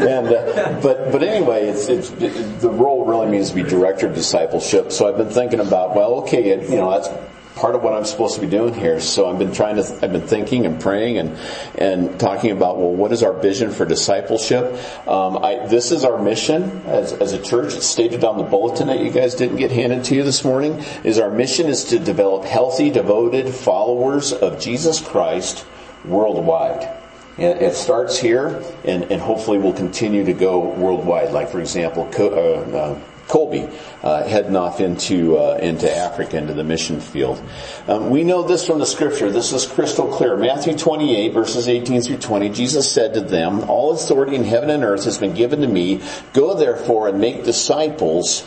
[0.00, 4.08] and uh, but but anyway, it's, it's it, the role really means to be director
[4.08, 4.90] of discipleship.
[4.90, 7.08] So I've been thinking about well, okay, it, you know that's
[7.56, 9.00] part of what I'm supposed to be doing here.
[9.00, 11.38] So I've been trying to, I've been thinking and praying and,
[11.74, 14.74] and talking about, well, what is our vision for discipleship?
[15.08, 17.74] Um, I, this is our mission as, as a church.
[17.74, 20.84] It's stated on the bulletin that you guys didn't get handed to you this morning.
[21.02, 25.64] Is our mission is to develop healthy, devoted followers of Jesus Christ
[26.04, 26.92] worldwide.
[27.38, 31.32] And it starts here, and, and hopefully will continue to go worldwide.
[31.32, 33.68] Like, for example, uh, uh, Colby,
[34.02, 37.42] uh, heading off into uh, into Africa, into the mission field.
[37.88, 39.30] Um, we know this from the scripture.
[39.30, 40.36] This is crystal clear.
[40.36, 42.50] Matthew 28, verses 18 through 20.
[42.50, 46.02] Jesus said to them, "All authority in heaven and earth has been given to me.
[46.32, 48.46] Go therefore and make disciples."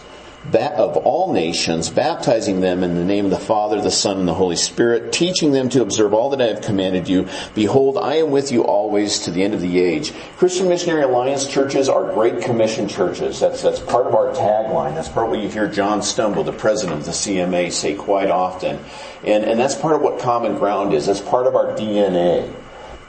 [0.54, 4.34] Of all nations, baptizing them in the name of the Father, the Son, and the
[4.34, 7.28] Holy Spirit, teaching them to observe all that I have commanded you.
[7.54, 10.12] Behold, I am with you always to the end of the age.
[10.38, 13.39] Christian Missionary Alliance churches are Great Commission churches.
[13.41, 14.95] That's, that's part of our tagline.
[14.95, 18.32] That's part of what you hear John Stumbo, the president of the CMA, say quite
[18.32, 18.80] often.
[19.23, 21.06] And, and that's part of what Common Ground is.
[21.06, 22.52] That's part of our DNA.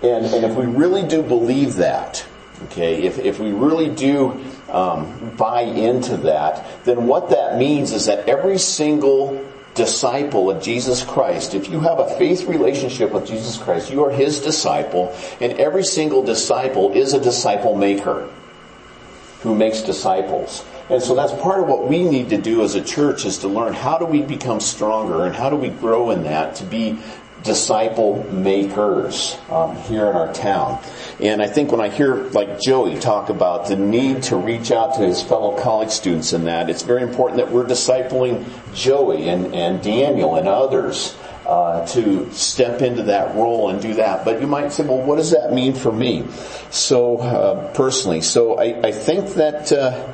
[0.03, 2.27] And, and if we really do believe that,
[2.64, 8.07] okay, if, if we really do um, buy into that, then what that means is
[8.07, 13.57] that every single disciple of Jesus Christ, if you have a faith relationship with Jesus
[13.57, 18.29] Christ, you are his disciple, and every single disciple is a disciple maker
[19.42, 20.64] who makes disciples.
[20.91, 23.49] And so that's part of what we need to do as a church is to
[23.49, 26.99] learn how do we become stronger and how do we grow in that to be
[27.43, 30.82] disciple makers um, here in our town.
[31.20, 34.95] And I think when I hear like Joey talk about the need to reach out
[34.95, 39.55] to his fellow college students in that, it's very important that we're discipling Joey and,
[39.55, 41.16] and Daniel and others
[41.47, 44.24] uh, to step into that role and do that.
[44.24, 46.24] But you might say, well, what does that mean for me?
[46.70, 49.72] So uh, personally, so I, I think that.
[49.72, 50.12] Uh,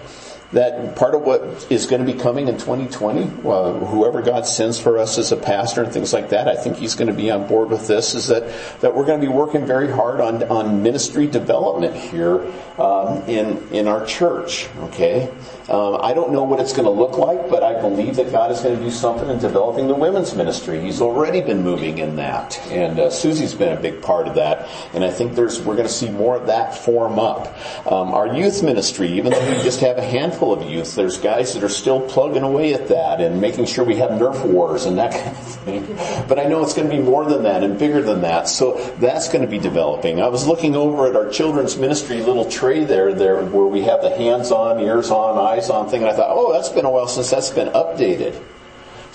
[0.56, 4.78] that part of what is going to be coming in 2020, uh, whoever God sends
[4.78, 7.30] for us as a pastor and things like that, I think he's going to be
[7.30, 10.42] on board with this, is that, that we're going to be working very hard on,
[10.44, 12.40] on ministry development here
[12.78, 15.30] um, in, in our church, okay?
[15.68, 18.52] Um, I don't know what it's going to look like, but I believe that God
[18.52, 20.80] is going to do something in developing the women's ministry.
[20.80, 24.68] He's already been moving in that, and uh, Susie's been a big part of that.
[24.94, 27.56] And I think there's we're going to see more of that form up.
[27.90, 31.54] Um, our youth ministry, even though we just have a handful of youth, there's guys
[31.54, 34.96] that are still plugging away at that and making sure we have Nerf wars and
[34.98, 36.26] that kind of thing.
[36.28, 38.48] But I know it's going to be more than that and bigger than that.
[38.48, 40.22] So that's going to be developing.
[40.22, 44.00] I was looking over at our children's ministry little tray there, there where we have
[44.00, 46.84] the hands on, ears on, eyes eyes on thing, and I thought, oh, that's been
[46.84, 48.40] a while since that's been updated.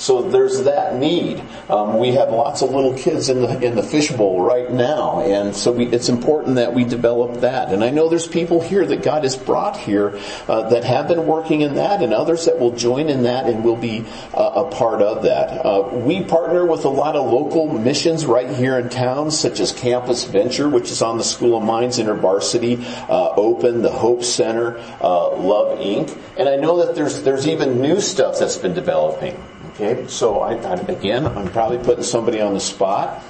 [0.01, 1.43] So there's that need.
[1.69, 5.55] Um, we have lots of little kids in the in the fishbowl right now, and
[5.55, 7.71] so we, it's important that we develop that.
[7.71, 11.27] And I know there's people here that God has brought here uh, that have been
[11.27, 14.71] working in that, and others that will join in that and will be uh, a
[14.71, 15.63] part of that.
[15.63, 19.71] Uh, we partner with a lot of local missions right here in town, such as
[19.71, 24.79] Campus Venture, which is on the School of Mines InterVarsity, uh, Open, the Hope Center,
[24.99, 26.17] uh, Love Inc.
[26.39, 29.39] And I know that there's there's even new stuff that's been developing.
[29.81, 33.23] Okay, so I, I, again, I'm probably putting somebody on the spot.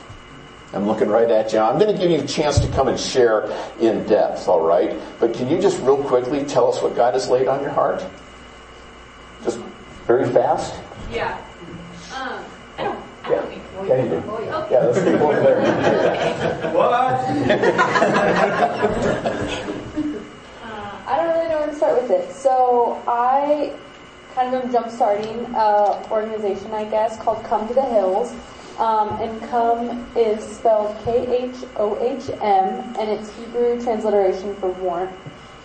[0.74, 1.60] I'm looking right at you.
[1.60, 3.46] I'm going to give you a chance to come and share
[3.80, 5.00] in depth, all right?
[5.22, 8.04] But can you just real quickly tell us what God has laid on your heart?
[9.46, 9.60] Just
[10.08, 10.78] very fast?
[11.10, 11.38] Yeah.
[12.14, 12.44] Um,
[12.78, 13.36] I don't, I Yeah.
[13.38, 14.16] don't think Yeah, you do.
[14.18, 14.72] Okay.
[14.74, 15.62] Yeah, let's keep over there.
[20.64, 22.32] Uh, I don't really know where to start with it.
[22.34, 23.74] So I
[24.34, 28.34] kind of am jump starting uh, organization, I guess, called Khohm to the Hills.
[28.80, 35.14] Um, and come is spelled K-H-O-H-M, and it's Hebrew transliteration for warmth.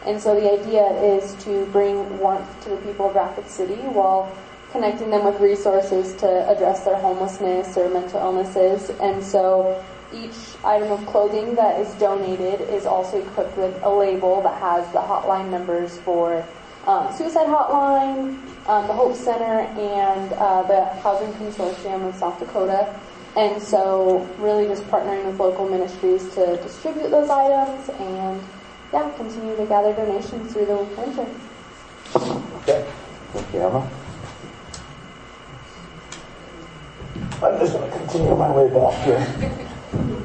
[0.04, 4.30] And so the idea is to bring warmth to the people of Rapid City while
[4.70, 8.90] connecting them with resources to address their homelessness or mental illnesses.
[9.00, 14.42] And so each item of clothing that is donated is also equipped with a label
[14.42, 16.46] that has the hotline numbers for
[16.86, 18.38] um, suicide hotline,
[18.68, 22.98] um, the Hope Center, and uh, the Housing Consortium of South Dakota.
[23.36, 28.42] And so really just partnering with local ministries to distribute those items and
[28.92, 31.26] yeah, continue to gather donations through the winter.
[32.62, 32.86] Okay.
[33.32, 33.90] Thank you, Emma.
[37.42, 40.22] I'm just going to continue my way back here.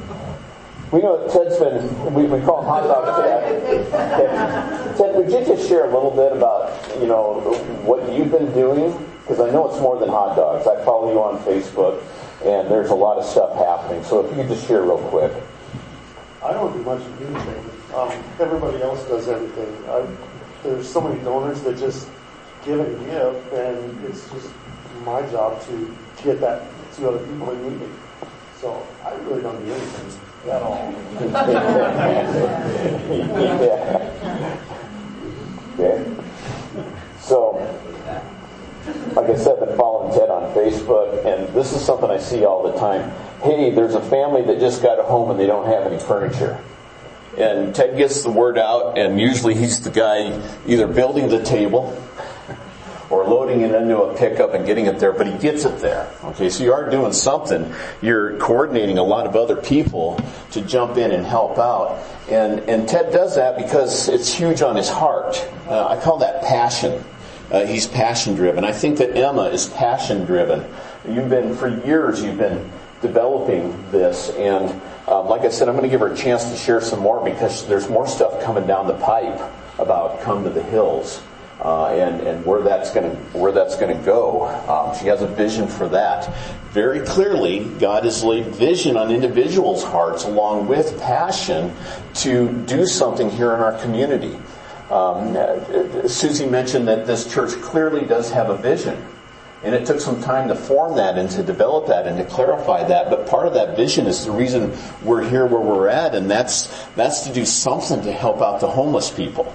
[0.92, 3.64] We know Ted's been, we, we call him hot dog Ted.
[3.64, 4.98] Okay.
[4.98, 7.39] Ted, would you just share a little bit about, you know,
[7.86, 8.92] what you've been doing?
[9.22, 10.68] Because I know it's more than hot dogs.
[10.68, 12.04] I follow you on Facebook,
[12.44, 14.04] and there's a lot of stuff happening.
[14.04, 15.32] So if you could just share real quick.
[16.44, 17.96] I don't do much of anything.
[17.96, 18.12] Um,
[18.42, 19.72] everybody else does everything.
[19.89, 20.06] I,
[20.64, 22.10] there's so many donors that just
[22.66, 24.52] give and give, and it's just
[25.06, 27.89] my job to get that to other people who need it.
[28.60, 30.31] So I really don't do anything
[35.80, 36.06] Okay.
[37.22, 37.52] So,
[39.16, 42.70] like I said, been following Ted on Facebook, and this is something I see all
[42.70, 43.10] the time.
[43.42, 46.62] Hey, there's a family that just got a home and they don't have any furniture.
[47.38, 51.96] And Ted gets the word out, and usually he's the guy either building the table
[53.60, 56.10] it into a pickup and getting it there, but he gets it there.
[56.24, 57.74] Okay, so you are doing something.
[58.02, 60.18] You're coordinating a lot of other people
[60.52, 62.02] to jump in and help out.
[62.30, 65.45] And, and Ted does that because it's huge on his heart.
[65.68, 67.04] Uh, I call that passion.
[67.52, 68.64] Uh, he's passion driven.
[68.64, 70.66] I think that Emma is passion driven.
[71.06, 72.72] You've been, for years, you've been
[73.02, 76.56] developing this and um, like I said, I'm going to give her a chance to
[76.56, 79.41] share some more because there's more stuff coming down the pipe
[79.78, 81.22] about Khohm to the Hills
[81.62, 84.47] uh, and and where that's going to where that's going to go.
[84.68, 86.34] Um, she has a vision for that.
[86.72, 91.74] Very clearly, God has laid vision on individuals' hearts along with passion
[92.16, 94.38] to do something here in our community.
[94.89, 95.38] Um,
[96.07, 99.05] Susie mentioned that this church clearly does have a vision.
[99.64, 102.84] And it took some time to form that and to develop that and to clarify
[102.86, 103.12] that.
[103.12, 106.68] But part of that vision is the reason we're here where we're at, and that's
[106.95, 109.53] that's to do something to help out the homeless people.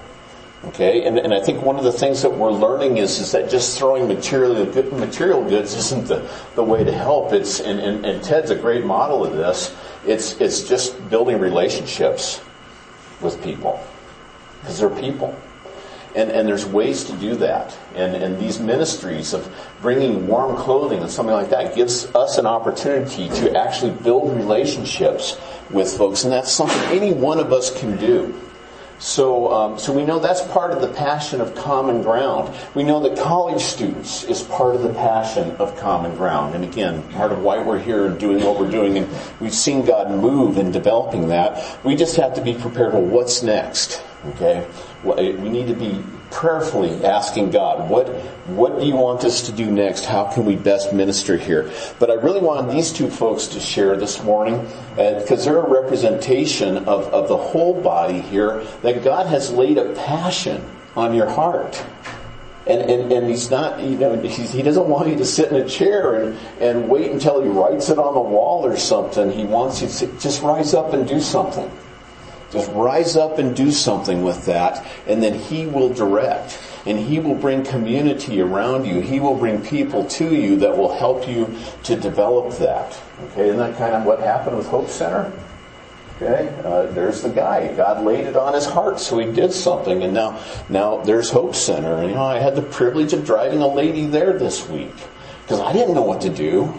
[0.67, 3.49] Okay, and, and I think one of the things that we're learning is, is that
[3.49, 4.65] just throwing material
[4.97, 7.31] material goods isn't the, the way to help.
[7.31, 9.73] It's and, and, and Ted's a great model of this.
[10.05, 12.41] It's it's just building relationships
[13.21, 13.81] with people
[14.59, 15.39] because they're people.
[16.15, 17.77] And, and there's ways to do that.
[17.93, 19.47] And, and these ministries of
[19.81, 25.37] bringing warm clothing and something like that gives us an opportunity to actually build relationships
[25.69, 26.23] with folks.
[26.23, 28.33] And that's something any one of us can do.
[28.99, 32.53] So, um, so we know that's part of the passion of Common Ground.
[32.73, 36.55] We know that college students is part of the passion of Common Ground.
[36.55, 38.97] And again, part of why we're here and doing what we're doing.
[38.97, 39.07] And
[39.39, 41.83] we've seen God move in developing that.
[41.85, 44.01] We just have to be prepared for what's next.
[44.25, 44.67] Okay?
[45.05, 48.09] Eh, we need to be prayerfully asking God, what,
[48.47, 50.05] what do you want us to do next?
[50.05, 51.71] How can we best minister here?
[51.99, 55.69] But I really wanted these two folks to share this morning eh, because they're a
[55.69, 60.63] representation of, of the whole body here that God has laid a passion
[60.95, 61.83] on your heart.
[62.65, 65.69] And, and, and he's not, you know, he doesn't want you to sit in a
[65.69, 69.31] chair and, and wait until he writes it on the wall or something.
[69.31, 71.71] He wants you to just rise up and do something.
[72.51, 76.59] Just rise up and do something with that, and then He will direct.
[76.85, 79.01] And He will bring community around you.
[79.01, 82.97] He will bring people to you that will help you to develop that.
[83.31, 85.31] Okay, isn't that kind of what happened with Hope Center?
[86.15, 87.71] Okay, uh, there's the guy.
[87.75, 91.53] God laid it on his heart, so he did something, and now, now there's Hope
[91.53, 91.97] Center.
[91.97, 94.95] And you know, I had the privilege of driving a lady there this week
[95.43, 96.73] because I didn't know what to do.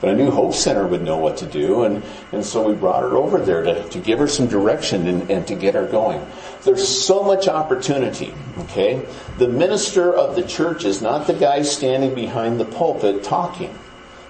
[0.00, 3.02] But I knew Hope Center would know what to do, and, and so we brought
[3.02, 6.24] her over there to, to give her some direction and, and to get her going.
[6.64, 9.06] There's so much opportunity, okay?
[9.36, 13.78] The minister of the church is not the guy standing behind the pulpit talking.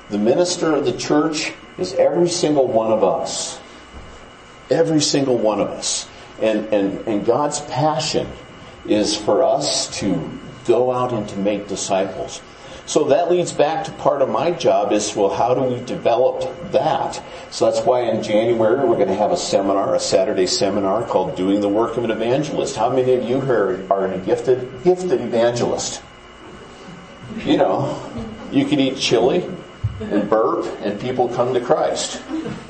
[0.09, 3.61] The minister of the church is every single one of us.
[4.71, 6.09] Every single one of us.
[6.43, 8.29] And, and, and God's passion
[8.87, 12.43] is for us to go out and to make disciples.
[12.91, 16.73] So that leads back to part of my job is, well, how do we develop
[16.73, 17.23] that?
[17.53, 21.37] So that's why in January we're going to have a seminar, a Saturday seminar called
[21.37, 22.75] Doing the Work of an Evangelist.
[22.75, 26.03] How many of you here are a gifted, gifted evangelist?
[27.45, 28.11] You know,
[28.51, 29.49] you can eat chili
[30.01, 32.21] and burp and people come to Christ.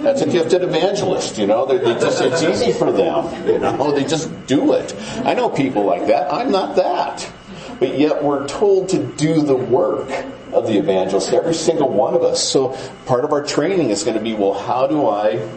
[0.00, 1.64] That's a gifted evangelist, you know.
[1.64, 3.90] They, they just, it's easy for them, you know.
[3.92, 4.94] They just do it.
[5.24, 6.30] I know people like that.
[6.30, 7.32] I'm not that.
[7.80, 10.08] But yet we're told to do the work
[10.52, 12.42] of the evangelist, every single one of us.
[12.42, 12.76] So
[13.06, 15.48] part of our training is going to be, well, how do I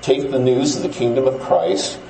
[0.00, 2.00] take the news of the kingdom of Christ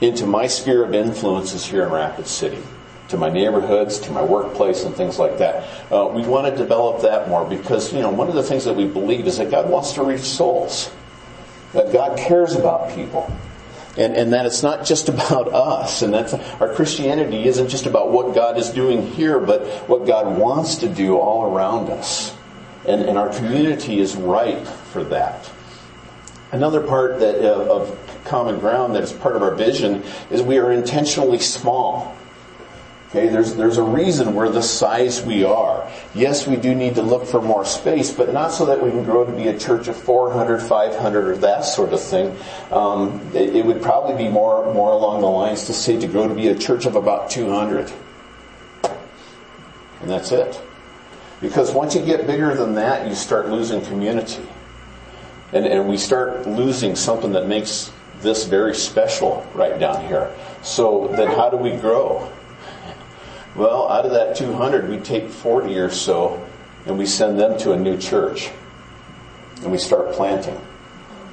[0.00, 2.62] into my sphere of influences here in Rapid City?
[3.08, 5.62] to my neighborhoods, to my workplace, and things like that.
[5.92, 8.74] Uh, we want to develop that more because, you know, one of the things that
[8.74, 10.90] we believe is that God wants to reach souls.
[11.74, 13.30] That God cares about people
[13.96, 18.10] and, and that it's not just about us, and that's our Christianity isn't just about
[18.10, 22.34] what God is doing here, but what God wants to do all around us,
[22.86, 25.50] and, and our community is ripe for that.
[26.52, 30.58] Another part that uh, of common ground that is part of our vision is we
[30.58, 32.16] are intentionally small.
[33.14, 35.88] Okay, there's, there's a reason we're the size we are.
[36.16, 39.04] Yes, we do need to look for more space, but not so that we can
[39.04, 42.36] grow to be a church of 400, 500, or that sort of thing.
[42.72, 46.26] Um, it, it would probably be more, more along the lines to say to grow
[46.26, 47.92] to be a church of about 200.
[50.00, 50.60] And that's it.
[51.40, 54.42] Because once you get bigger than that, you start losing community.
[55.52, 57.92] And, and we start losing something that makes
[58.22, 60.34] this very special right down here.
[60.62, 62.28] So then how do we grow?
[63.54, 66.44] Well, out of that 200, we take 40 or so
[66.86, 68.50] and we send them to a new church.
[69.62, 70.60] And we start planting.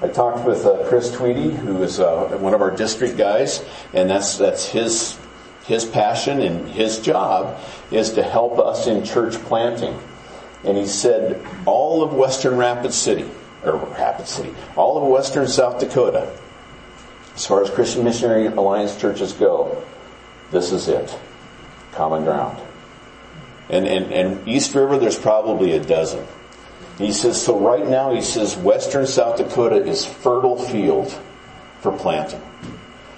[0.02, 3.64] I talked with uh, Chris Tweedy, who is uh, one of our district guys,
[3.94, 5.18] and that's that's his
[5.66, 7.60] his passion and his job
[7.92, 10.00] is to help us in church planting.
[10.64, 13.30] And he said, all of Western Rapid City,
[13.64, 16.32] or Rapid City, all of Western South Dakota,
[17.36, 19.84] as far as Christian Missionary Alliance churches go,
[20.52, 21.18] this is it
[22.02, 22.58] common ground.
[23.70, 26.26] And, and, and East River, there's probably a dozen.
[26.98, 31.16] He says, so right now, he says, western South Dakota is fertile field
[31.82, 32.42] for planting.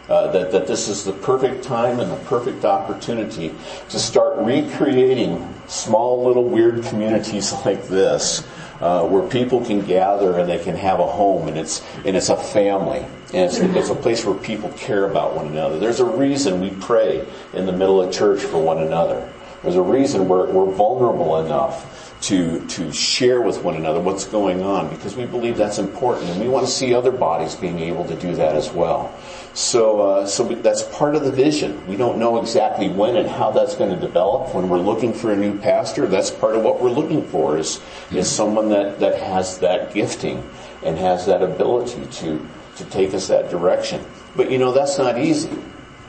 [0.10, 3.56] Uh, that, that this is the perfect time and the perfect opportunity
[3.88, 8.46] to start recreating small little weird communities like this
[8.84, 12.28] uh, where people can gather and they can have a home and it's and it's
[12.28, 13.00] a family
[13.34, 15.80] and it's, it's a place where people care about one another.
[15.80, 19.32] There's a reason we pray in the middle of church for one another.
[19.64, 21.93] There's a reason we're, we're vulnerable enough
[22.24, 26.40] to, to share with one another what's going on because we believe that's important and
[26.40, 29.14] we want to see other bodies being able to do that as well.
[29.54, 31.86] So, uh, so that's part of the vision.
[31.86, 34.56] We don't know exactly when and how that's going to develop.
[34.56, 37.82] When we're looking for a new pastor, that's part of what we're looking for is,
[38.10, 40.50] is someone that, that has that gifting
[40.82, 44.04] and has that ability to, to take us that direction.
[44.38, 45.52] But you know, that's not easy.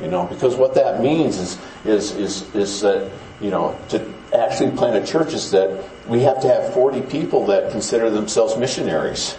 [0.00, 4.76] You know, because what that means is, is, is, is that, you know, to actually
[4.76, 9.38] plant a church is that we have to have 40 people that consider themselves missionaries.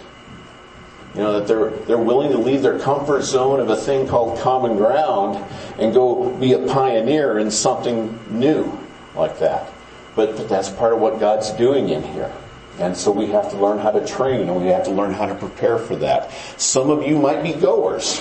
[1.14, 4.38] You know, that they're, they're willing to leave their comfort zone of a thing called
[4.40, 5.42] common ground
[5.78, 8.78] and go be a pioneer in something new
[9.14, 9.72] like that.
[10.14, 12.32] But, but that's part of what God's doing in here.
[12.78, 15.26] And so we have to learn how to train and we have to learn how
[15.26, 16.30] to prepare for that.
[16.58, 18.20] Some of you might be goers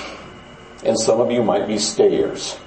[0.85, 2.57] and some of you might be stayers.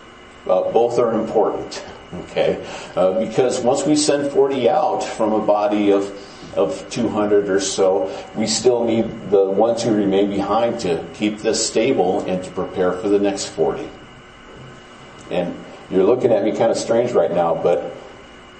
[0.46, 1.84] Uh, both are important.
[2.14, 2.64] Okay?
[2.96, 6.12] Uh, because once we send 40 out from a body of
[6.56, 11.64] of 200 or so, we still need the ones who remain behind to keep this
[11.64, 13.88] stable and to prepare for the next 40.
[15.30, 15.54] And
[15.90, 17.94] you're looking at me kind of strange right now, but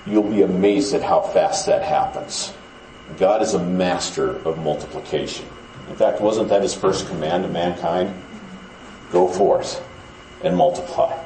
[0.07, 2.53] you'll be amazed at how fast that happens.
[3.19, 5.47] God is a master of multiplication.
[5.89, 8.15] In fact, wasn't that his first command to mankind?
[9.13, 9.85] Go forth
[10.43, 11.17] and multiply.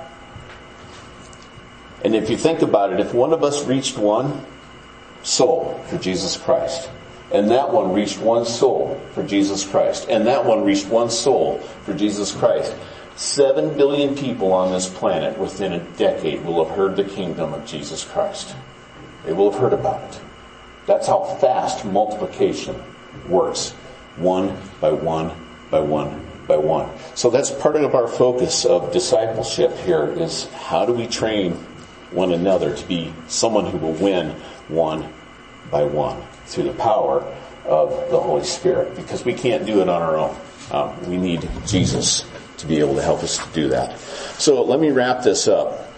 [2.04, 4.44] And if you think about it, if one of us reached one,
[5.22, 6.90] soul for Jesus Christ.
[7.32, 10.08] And that one reached one soul for Jesus Christ.
[10.08, 12.74] And that one reached one soul for Jesus Christ.
[13.16, 17.64] Seven billion people on this planet within a decade will have heard the kingdom of
[17.64, 18.54] Jesus Christ.
[19.24, 20.20] They will have heard about it.
[20.86, 22.82] That's how fast multiplication
[23.28, 23.70] works.
[24.16, 25.30] One by one
[25.70, 26.90] by one by one.
[27.14, 31.52] So that's part of our focus of discipleship here is how do we train
[32.10, 34.32] one another to be someone who will win
[34.68, 35.10] one
[35.70, 37.22] by one through the power
[37.64, 40.36] of the Holy Spirit because we can't do it on our own.
[40.70, 42.26] Um, we need Jesus
[42.58, 43.98] to be able to help us to do that.
[44.38, 45.88] So let me wrap this up.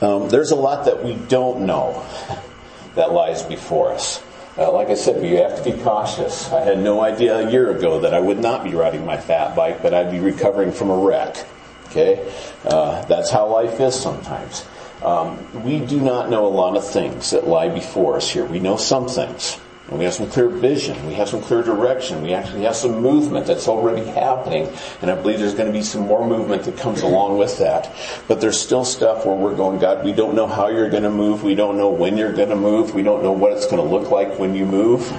[0.00, 2.02] Um, there's a lot that we don't know
[2.94, 4.22] that lies before us.
[4.58, 6.52] Uh, like I said, you have to be cautious.
[6.52, 9.56] I had no idea a year ago that I would not be riding my fat
[9.56, 11.46] bike, but I'd be recovering from a wreck.
[11.86, 12.30] Okay,
[12.64, 14.66] uh, that's how life is sometimes.
[15.02, 18.44] Um, we do not know a lot of things that lie before us here.
[18.44, 19.58] We know some things.
[19.92, 21.06] And we have some clear vision.
[21.06, 22.22] We have some clear direction.
[22.22, 24.66] We actually have some movement that's already happening.
[25.02, 27.94] And I believe there's going to be some more movement that comes along with that.
[28.26, 31.10] But there's still stuff where we're going, God, we don't know how you're going to
[31.10, 31.42] move.
[31.42, 32.94] We don't know when you're going to move.
[32.94, 35.12] We don't know what it's going to look like when you move.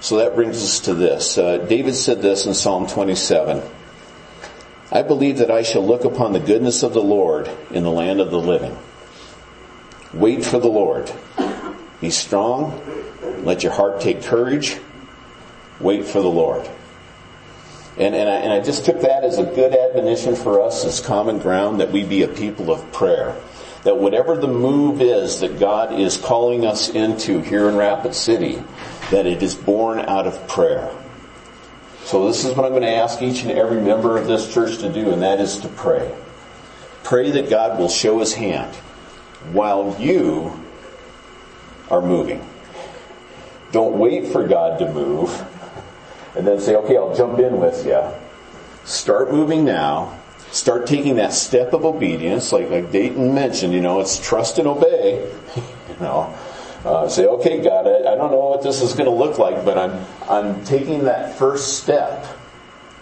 [0.00, 1.38] So that brings us to this.
[1.38, 3.62] Uh, David said this in Psalm 27.
[4.90, 8.20] I believe that I shall look upon the goodness of the Lord in the land
[8.20, 8.76] of the living.
[10.12, 11.12] Wait for the Lord.
[12.00, 12.82] Be strong.
[13.44, 14.78] Let your heart take courage.
[15.80, 16.68] Wait for the Lord.
[17.96, 21.00] And, and, I, and I just took that as a good admonition for us as
[21.00, 23.36] common ground that we be a people of prayer.
[23.84, 28.62] That whatever the move is that God is calling us into here in Rapid City,
[29.10, 30.90] that it is born out of prayer.
[32.04, 34.78] So this is what I'm going to ask each and every member of this church
[34.78, 36.14] to do, and that is to pray.
[37.02, 38.74] Pray that God will show his hand
[39.52, 40.58] while you
[41.90, 42.46] are moving.
[43.74, 45.28] Don't wait for God to move
[46.36, 48.00] and then say, okay, I'll jump in with you.
[48.84, 50.16] Start moving now.
[50.52, 54.68] Start taking that step of obedience, like, like Dayton mentioned, you know, it's trust and
[54.68, 55.28] obey.
[55.56, 56.32] you know,
[56.84, 59.64] uh, say, okay, God, I, I don't know what this is going to look like,
[59.64, 62.24] but I'm, I'm taking that first step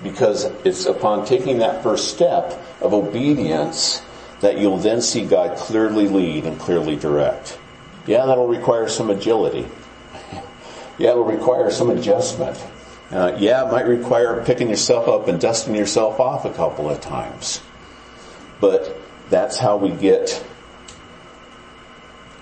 [0.03, 4.01] because it's upon taking that first step of obedience
[4.41, 7.59] that you'll then see God clearly lead and clearly direct.
[8.07, 9.67] Yeah, that'll require some agility.
[10.99, 12.63] Yeah, it'll require some adjustment.
[13.11, 17.01] Uh, yeah, it might require picking yourself up and dusting yourself off a couple of
[17.01, 17.61] times.
[18.61, 18.97] But
[19.29, 20.45] that's how we get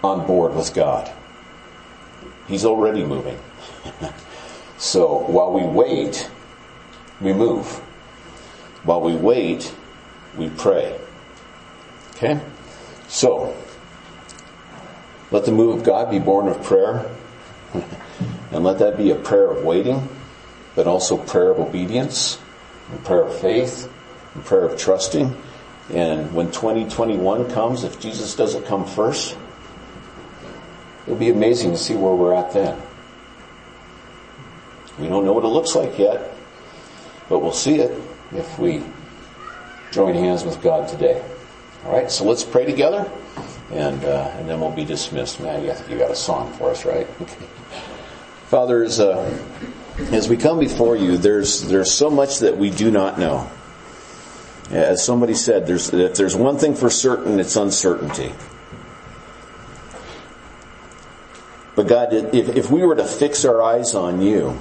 [0.03, 1.11] on board with God.
[2.46, 3.38] He's already moving.
[4.78, 6.30] so while we wait,
[7.20, 7.66] we move.
[8.84, 9.74] While we wait,
[10.36, 10.98] we pray.
[12.12, 12.40] Okay?
[13.09, 13.57] So,
[15.30, 17.11] let the move of God be born of prayer.
[18.51, 20.09] and let that be a prayer of waiting,
[20.74, 22.38] but also prayer of obedience,
[22.90, 23.90] and prayer of faith,
[24.34, 25.36] and prayer of trusting.
[25.92, 29.36] And when 2021 comes, if Jesus doesn't come first,
[31.07, 32.80] it'll be amazing to see where we're at then.
[34.98, 36.32] We don't know what it looks like yet,
[37.28, 38.01] but we'll see it
[38.32, 38.82] if we
[39.90, 41.24] join hands with God today.
[41.84, 43.11] All right, so let's pray together,
[43.72, 45.40] and uh, and then we'll be dismissed.
[45.40, 47.07] Man, I think you got a song for us, right?
[47.22, 47.46] Okay.
[48.51, 49.32] Father, as, uh,
[50.11, 53.48] as we come before you, there's there's so much that we do not know.
[54.72, 58.32] As somebody said, there's if there's one thing for certain, it's uncertainty.
[61.76, 64.61] But God, if, if we were to fix our eyes on you,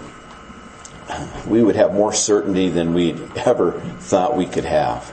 [1.48, 5.12] we would have more certainty than we'd ever thought we could have.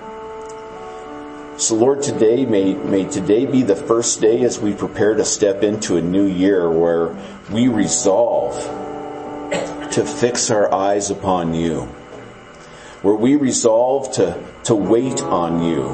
[1.59, 5.63] So Lord, today, may, may today be the first day as we prepare to step
[5.63, 7.17] into a new year where
[7.51, 8.55] we resolve
[9.93, 11.85] to fix our eyes upon you.
[13.01, 15.87] Where we resolve to, to wait on you.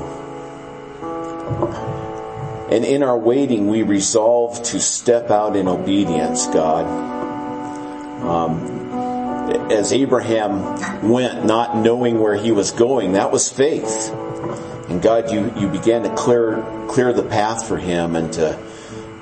[2.75, 6.87] And in our waiting, we resolve to step out in obedience, God.
[8.27, 14.13] Um, as Abraham went not knowing where he was going, that was faith.
[14.93, 18.59] And God, you, you began to clear, clear the path for him and to,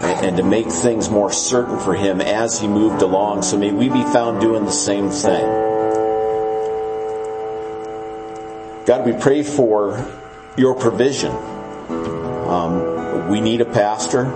[0.00, 3.42] and to make things more certain for him as he moved along.
[3.42, 5.46] So may we be found doing the same thing.
[8.84, 10.04] God, we pray for
[10.56, 11.30] your provision.
[11.30, 14.26] Um, we need a pastor.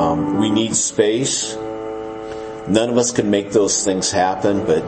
[0.00, 1.54] Um, we need space.
[1.54, 4.82] None of us can make those things happen, but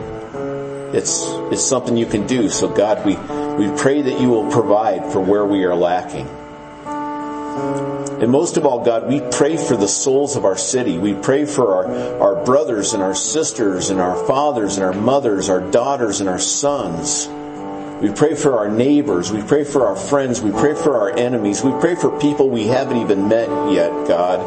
[0.95, 2.49] it's it's something you can do.
[2.49, 3.17] So God, we
[3.57, 6.27] we pray that you will provide for where we are lacking.
[8.21, 10.97] And most of all, God, we pray for the souls of our city.
[10.97, 15.49] We pray for our, our brothers and our sisters and our fathers and our mothers,
[15.49, 17.27] our daughters and our sons.
[18.01, 19.31] We pray for our neighbors.
[19.31, 20.41] We pray for our friends.
[20.41, 21.63] We pray for our enemies.
[21.63, 24.39] We pray for people we haven't even met yet, God.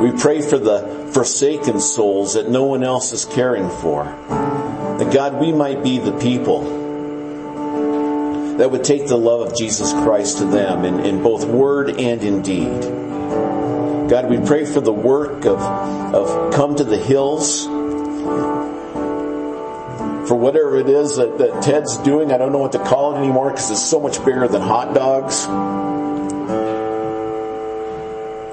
[0.00, 4.51] We pray for the forsaken souls that no one else is caring for.
[4.98, 6.82] That God, we might be the people
[8.58, 12.22] that would take the love of Jesus Christ to them in, in both word and
[12.22, 12.80] in deed.
[14.08, 17.64] God, we pray for the work of, of Khohm to the Hills.
[20.28, 23.18] For whatever it is that, that Ted's doing, I don't know what to call it
[23.18, 25.46] anymore because it's so much bigger than hot dogs.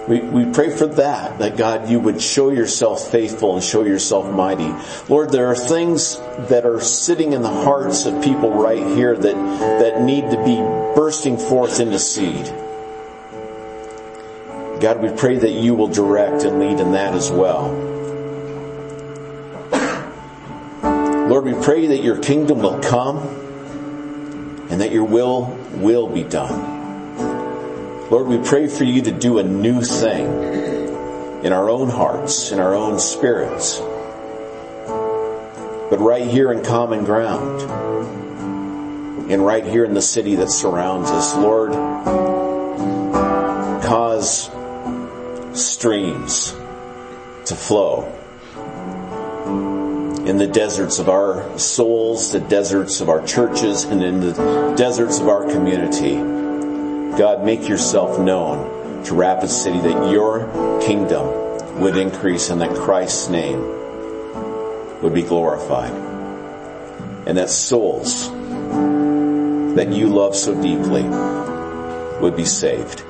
[0.10, 4.34] We, we pray for that, that God, you would show yourself faithful and show yourself
[4.34, 4.74] mighty.
[5.08, 6.18] Lord, there are things
[6.50, 10.56] that are sitting in the hearts of people right here that, that need to be
[10.96, 12.48] bursting forth into seed.
[14.82, 17.70] God, we pray that you will direct and lead in that as well.
[21.30, 23.20] Lord, we pray that your kingdom will come
[24.72, 26.79] and that your will will be done.
[28.10, 30.26] Lord, we pray for you to do a new thing
[31.44, 33.78] in our own hearts, in our own spirits,
[35.90, 37.62] but right here in common ground,
[39.32, 41.36] and right here in the city that surrounds us.
[41.36, 41.72] Lord,
[43.84, 44.50] cause
[45.54, 46.54] streams
[47.46, 48.12] to flow
[50.26, 55.20] in the deserts of our souls, the deserts of our churches, and in the deserts
[55.20, 56.39] of our community.
[57.20, 60.48] God, make yourself known to Rapid City that your
[60.82, 63.60] kingdom would increase and that Christ's name
[65.02, 65.92] would be glorified.
[67.28, 68.30] And that souls
[69.76, 71.04] that you love so deeply
[72.22, 73.04] would be saved.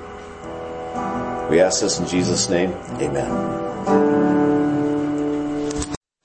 [1.51, 2.71] We ask this in Jesus' name.
[2.99, 3.29] Amen.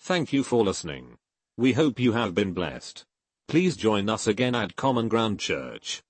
[0.00, 1.18] Thank you for listening.
[1.58, 3.04] We hope you have been blessed.
[3.46, 6.02] Please join us again at Common Ground Church.